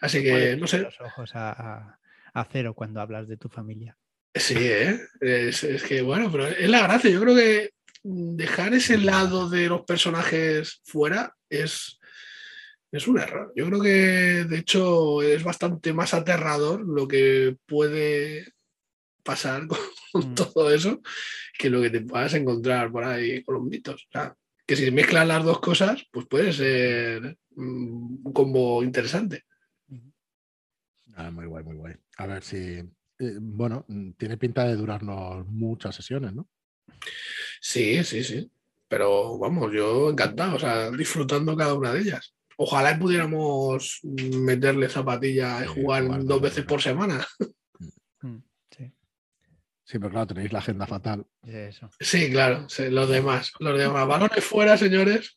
Así 0.00 0.22
que, 0.22 0.56
no 0.56 0.66
sé, 0.66 0.78
los 0.80 1.00
ojos 1.00 1.34
a, 1.34 1.50
a- 1.50 1.98
a 2.34 2.44
cero 2.52 2.74
cuando 2.74 3.00
hablas 3.00 3.26
de 3.26 3.36
tu 3.36 3.48
familia. 3.48 3.96
sí, 4.34 4.54
¿eh? 4.58 5.00
es, 5.20 5.64
es 5.64 5.82
que 5.82 6.02
bueno, 6.02 6.30
pero 6.30 6.46
es 6.46 6.68
la 6.68 6.82
gracia. 6.82 7.10
Yo 7.10 7.20
creo 7.20 7.34
que 7.34 7.70
dejar 8.04 8.74
ese 8.74 8.98
lado 8.98 9.48
de 9.48 9.68
los 9.68 9.82
personajes 9.82 10.80
fuera 10.84 11.34
es, 11.48 11.98
es 12.92 13.08
un 13.08 13.18
error. 13.18 13.52
Yo 13.56 13.66
creo 13.66 13.80
que, 13.82 14.44
de 14.44 14.58
hecho, 14.58 15.22
es 15.22 15.42
bastante 15.42 15.92
más 15.92 16.14
aterrador 16.14 16.86
lo 16.86 17.08
que 17.08 17.56
puede 17.66 18.52
pasar 19.24 19.66
con, 19.68 19.78
Mm. 20.14 20.34
todo 20.36 20.70
eso 20.72 21.00
que 21.58 21.68
lo 21.68 21.82
que 21.82 21.90
te 21.90 22.00
puedas 22.02 22.32
encontrar 22.34 22.92
por 22.92 23.02
ahí 23.02 23.42
con 23.42 23.56
los 23.56 23.64
mitos. 23.64 24.04
O 24.04 24.10
sea, 24.12 24.36
que 24.64 24.76
si 24.76 24.88
mezclas 24.92 25.26
las 25.26 25.44
dos 25.44 25.58
cosas, 25.60 26.06
pues 26.12 26.26
puede 26.26 26.52
ser 26.52 27.36
mm, 27.56 28.26
un 28.26 28.32
combo 28.32 28.80
interesante. 28.84 29.42
Ah, 31.16 31.30
muy 31.32 31.46
guay, 31.46 31.64
muy 31.64 31.76
guay. 31.76 31.94
A 32.18 32.26
ver 32.26 32.44
si. 32.44 32.56
eh, 33.18 33.38
bueno, 33.40 33.84
mm, 33.88 34.12
tiene 34.12 34.36
pinta 34.36 34.64
de 34.66 34.76
durarnos 34.76 35.46
muchas 35.48 35.96
sesiones, 35.96 36.32
¿no? 36.32 36.48
Sí, 37.60 38.04
sí, 38.04 38.22
sí. 38.24 38.50
Pero 38.88 39.38
vamos, 39.38 39.72
yo 39.72 40.10
encantado, 40.10 40.56
o 40.56 40.58
sea, 40.58 40.90
disfrutando 40.90 41.56
cada 41.56 41.74
una 41.74 41.92
de 41.92 42.00
ellas. 42.00 42.34
Ojalá 42.56 42.96
pudiéramos 42.98 44.00
meterle 44.04 44.88
zapatilla 44.88 45.64
y 45.64 45.66
jugar 45.66 46.04
jugar 46.04 46.24
dos 46.24 46.40
veces 46.40 46.64
por 46.64 46.80
semana. 46.80 47.26
Mm, 48.20 48.38
Sí, 48.76 48.92
Sí, 49.84 49.98
pero 49.98 50.10
claro, 50.10 50.26
tenéis 50.28 50.52
la 50.52 50.60
agenda 50.60 50.86
fatal. 50.86 51.26
eso. 51.42 51.90
Sí, 52.00 52.30
claro, 52.30 52.68
sí, 52.68 52.88
los 52.90 53.08
demás, 53.08 53.52
los 53.58 53.76
demás. 53.78 54.06
Balones 54.06 54.44
fuera, 54.44 54.76
señores. 54.76 55.36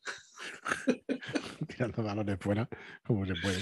Tirando 1.67 2.03
balones 2.03 2.38
fuera, 2.39 2.69
como 3.03 3.25
se 3.25 3.33
puede. 3.36 3.60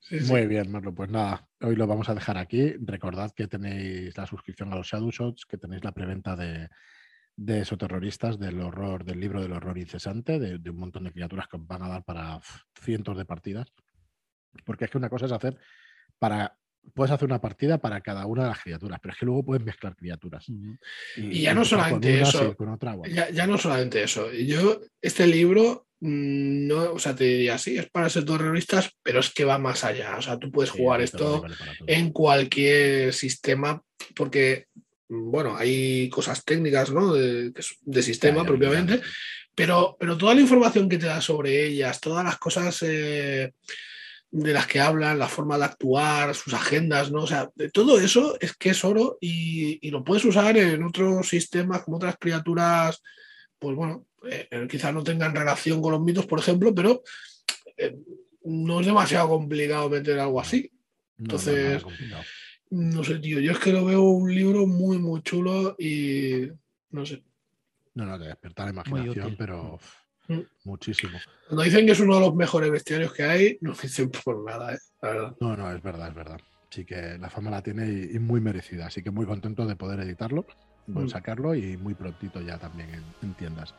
Sí, 0.00 0.20
sí. 0.20 0.30
Muy 0.32 0.46
bien, 0.46 0.70
Marlo. 0.70 0.94
Pues 0.94 1.10
nada, 1.10 1.48
hoy 1.60 1.74
lo 1.76 1.86
vamos 1.86 2.08
a 2.08 2.14
dejar 2.14 2.38
aquí. 2.38 2.74
Recordad 2.80 3.32
que 3.34 3.48
tenéis 3.48 4.16
la 4.16 4.26
suscripción 4.26 4.72
a 4.72 4.76
los 4.76 4.86
Shadow 4.86 5.10
Shots, 5.10 5.46
que 5.46 5.58
tenéis 5.58 5.82
la 5.82 5.92
preventa 5.92 6.36
de, 6.36 6.68
de 7.36 7.64
Soterroristas, 7.64 8.38
del 8.38 8.60
horror, 8.60 9.04
del 9.04 9.20
libro 9.20 9.42
del 9.42 9.52
horror 9.52 9.76
incesante, 9.78 10.38
de, 10.38 10.58
de 10.58 10.70
un 10.70 10.78
montón 10.78 11.04
de 11.04 11.12
criaturas 11.12 11.46
que 11.48 11.56
os 11.58 11.66
van 11.66 11.82
a 11.82 11.88
dar 11.88 12.04
para 12.04 12.40
cientos 12.82 13.16
de 13.16 13.24
partidas. 13.26 13.72
Porque 14.64 14.86
es 14.86 14.90
que 14.90 14.98
una 14.98 15.10
cosa 15.10 15.26
es 15.26 15.32
hacer 15.32 15.58
para. 16.18 16.58
Puedes 16.94 17.10
hacer 17.10 17.26
una 17.26 17.40
partida 17.40 17.78
para 17.78 18.00
cada 18.00 18.26
una 18.26 18.44
de 18.44 18.48
las 18.50 18.62
criaturas, 18.62 19.00
pero 19.02 19.12
es 19.12 19.18
que 19.18 19.26
luego 19.26 19.44
puedes 19.44 19.64
mezclar 19.64 19.96
criaturas. 19.96 20.46
Y 21.16 21.42
ya 21.42 21.52
no 21.52 21.64
solamente 21.64 22.20
eso. 22.20 22.54
otra, 22.58 22.94
bueno. 22.94 23.12
Ya, 23.12 23.28
ya 23.30 23.44
no 23.46 23.58
solamente 23.58 24.02
eso. 24.04 24.32
Yo, 24.32 24.80
este 25.02 25.26
libro, 25.26 25.88
mm, 25.98 26.66
no, 26.68 26.92
o 26.92 26.98
sea, 27.00 27.14
te 27.16 27.24
diría, 27.24 27.58
sí, 27.58 27.76
es 27.76 27.90
para 27.90 28.08
ser 28.08 28.24
terroristas, 28.24 28.92
pero 29.02 29.18
es 29.18 29.34
que 29.34 29.44
va 29.44 29.58
más 29.58 29.82
allá. 29.82 30.16
O 30.16 30.22
sea, 30.22 30.38
tú 30.38 30.52
puedes 30.52 30.70
Sí, 30.70 30.78
jugar 30.78 31.00
esto 31.00 31.42
vale- 31.42 31.56
en 31.88 32.12
cualquier 32.12 33.12
sistema, 33.12 33.82
porque, 34.14 34.66
bueno, 35.08 35.56
hay 35.56 36.08
cosas 36.08 36.44
técnicas, 36.44 36.90
¿no? 36.90 37.12
De, 37.12 37.52
sistema 38.02 38.44
propiamente, 38.44 39.00
pero, 39.54 39.96
pero 39.98 40.16
toda 40.16 40.34
la 40.34 40.40
información 40.40 40.88
que 40.88 40.98
te 40.98 41.06
da 41.06 41.20
sobre 41.20 41.66
ellas, 41.66 42.00
todas 42.00 42.24
las 42.24 42.38
cosas 42.38 42.82
eh, 42.82 43.52
de 44.30 44.52
las 44.52 44.66
que 44.66 44.80
hablan, 44.80 45.18
la 45.18 45.28
forma 45.28 45.56
de 45.58 45.64
actuar, 45.64 46.34
sus 46.34 46.52
agendas, 46.54 47.10
¿no? 47.10 47.22
O 47.22 47.26
sea, 47.26 47.48
todo 47.72 47.98
eso 48.00 48.36
es 48.40 48.54
que 48.56 48.70
es 48.70 48.84
oro 48.84 49.18
y, 49.20 49.78
y 49.86 49.90
lo 49.90 50.04
puedes 50.04 50.24
usar 50.24 50.56
en 50.56 50.82
otros 50.82 51.28
sistemas, 51.28 51.82
como 51.82 51.96
otras 51.96 52.16
criaturas, 52.18 53.02
pues 53.58 53.76
bueno, 53.76 54.06
eh, 54.28 54.48
quizás 54.68 54.92
no 54.92 55.02
tengan 55.02 55.34
relación 55.34 55.80
con 55.80 55.92
los 55.92 56.00
mitos, 56.00 56.26
por 56.26 56.38
ejemplo, 56.38 56.74
pero 56.74 57.02
eh, 57.76 57.96
no 58.44 58.80
es 58.80 58.86
demasiado 58.86 59.28
complicado 59.28 59.88
meter 59.88 60.18
algo 60.18 60.40
así. 60.40 60.70
No, 61.18 61.34
no, 61.34 61.38
entonces-. 61.38 61.82
No 62.70 63.04
sé, 63.04 63.18
tío, 63.18 63.38
yo 63.40 63.52
es 63.52 63.58
que 63.58 63.72
lo 63.72 63.84
veo 63.84 64.02
un 64.02 64.34
libro 64.34 64.66
muy, 64.66 64.98
muy 64.98 65.22
chulo 65.22 65.76
y 65.78 66.48
no 66.90 67.06
sé. 67.06 67.22
No, 67.94 68.04
no, 68.04 68.18
te 68.18 68.26
desperta 68.26 68.64
la 68.64 68.70
imaginación, 68.70 69.36
pero 69.36 69.74
uf, 69.74 69.94
Mm. 70.28 70.40
muchísimo. 70.64 71.20
Cuando 71.46 71.62
dicen 71.62 71.86
que 71.86 71.92
es 71.92 72.00
uno 72.00 72.16
de 72.16 72.20
los 72.22 72.34
mejores 72.34 72.68
bestiarios 72.70 73.12
que 73.12 73.22
hay, 73.22 73.58
no 73.60 73.72
dicen 73.80 74.10
por 74.10 74.44
nada, 74.44 74.74
¿eh? 74.74 74.78
la 75.00 75.08
verdad. 75.10 75.36
No, 75.40 75.56
no, 75.56 75.72
es 75.72 75.80
verdad, 75.80 76.08
es 76.08 76.14
verdad. 76.14 76.40
Sí 76.68 76.84
que 76.84 77.16
la 77.16 77.30
fama 77.30 77.50
la 77.52 77.62
tiene 77.62 77.86
y, 77.88 78.16
y 78.16 78.18
muy 78.18 78.40
merecida. 78.40 78.86
Así 78.86 79.02
que 79.04 79.12
muy 79.12 79.24
contento 79.24 79.64
de 79.66 79.76
poder 79.76 80.00
editarlo, 80.00 80.44
poder 80.92 81.06
Mm. 81.06 81.10
sacarlo 81.10 81.54
y 81.54 81.76
muy 81.76 81.94
prontito 81.94 82.40
ya 82.40 82.58
también 82.58 82.90
en, 82.90 83.04
en 83.22 83.34
tiendas. 83.34 83.72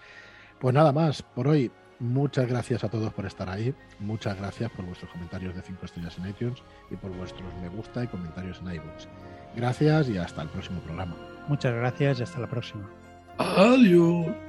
Pues 0.59 0.73
nada 0.73 0.91
más 0.91 1.21
por 1.21 1.47
hoy. 1.47 1.71
Muchas 1.99 2.47
gracias 2.47 2.83
a 2.83 2.89
todos 2.89 3.11
por 3.11 3.25
estar 3.25 3.49
ahí. 3.49 3.73
Muchas 3.99 4.37
gracias 4.37 4.69
por 4.71 4.85
vuestros 4.85 5.11
comentarios 5.11 5.55
de 5.55 5.63
5 5.63 5.85
estrellas 5.85 6.15
en 6.19 6.29
iTunes 6.29 6.61
y 6.91 6.95
por 6.95 7.11
vuestros 7.11 7.51
me 7.59 7.69
gusta 7.69 8.03
y 8.03 8.07
comentarios 8.07 8.59
en 8.61 8.75
iBooks. 8.75 9.07
Gracias 9.55 10.09
y 10.09 10.17
hasta 10.17 10.43
el 10.43 10.49
próximo 10.49 10.79
programa. 10.81 11.15
Muchas 11.47 11.73
gracias 11.73 12.19
y 12.19 12.23
hasta 12.23 12.39
la 12.39 12.47
próxima. 12.47 12.87
Adiós. 13.39 14.46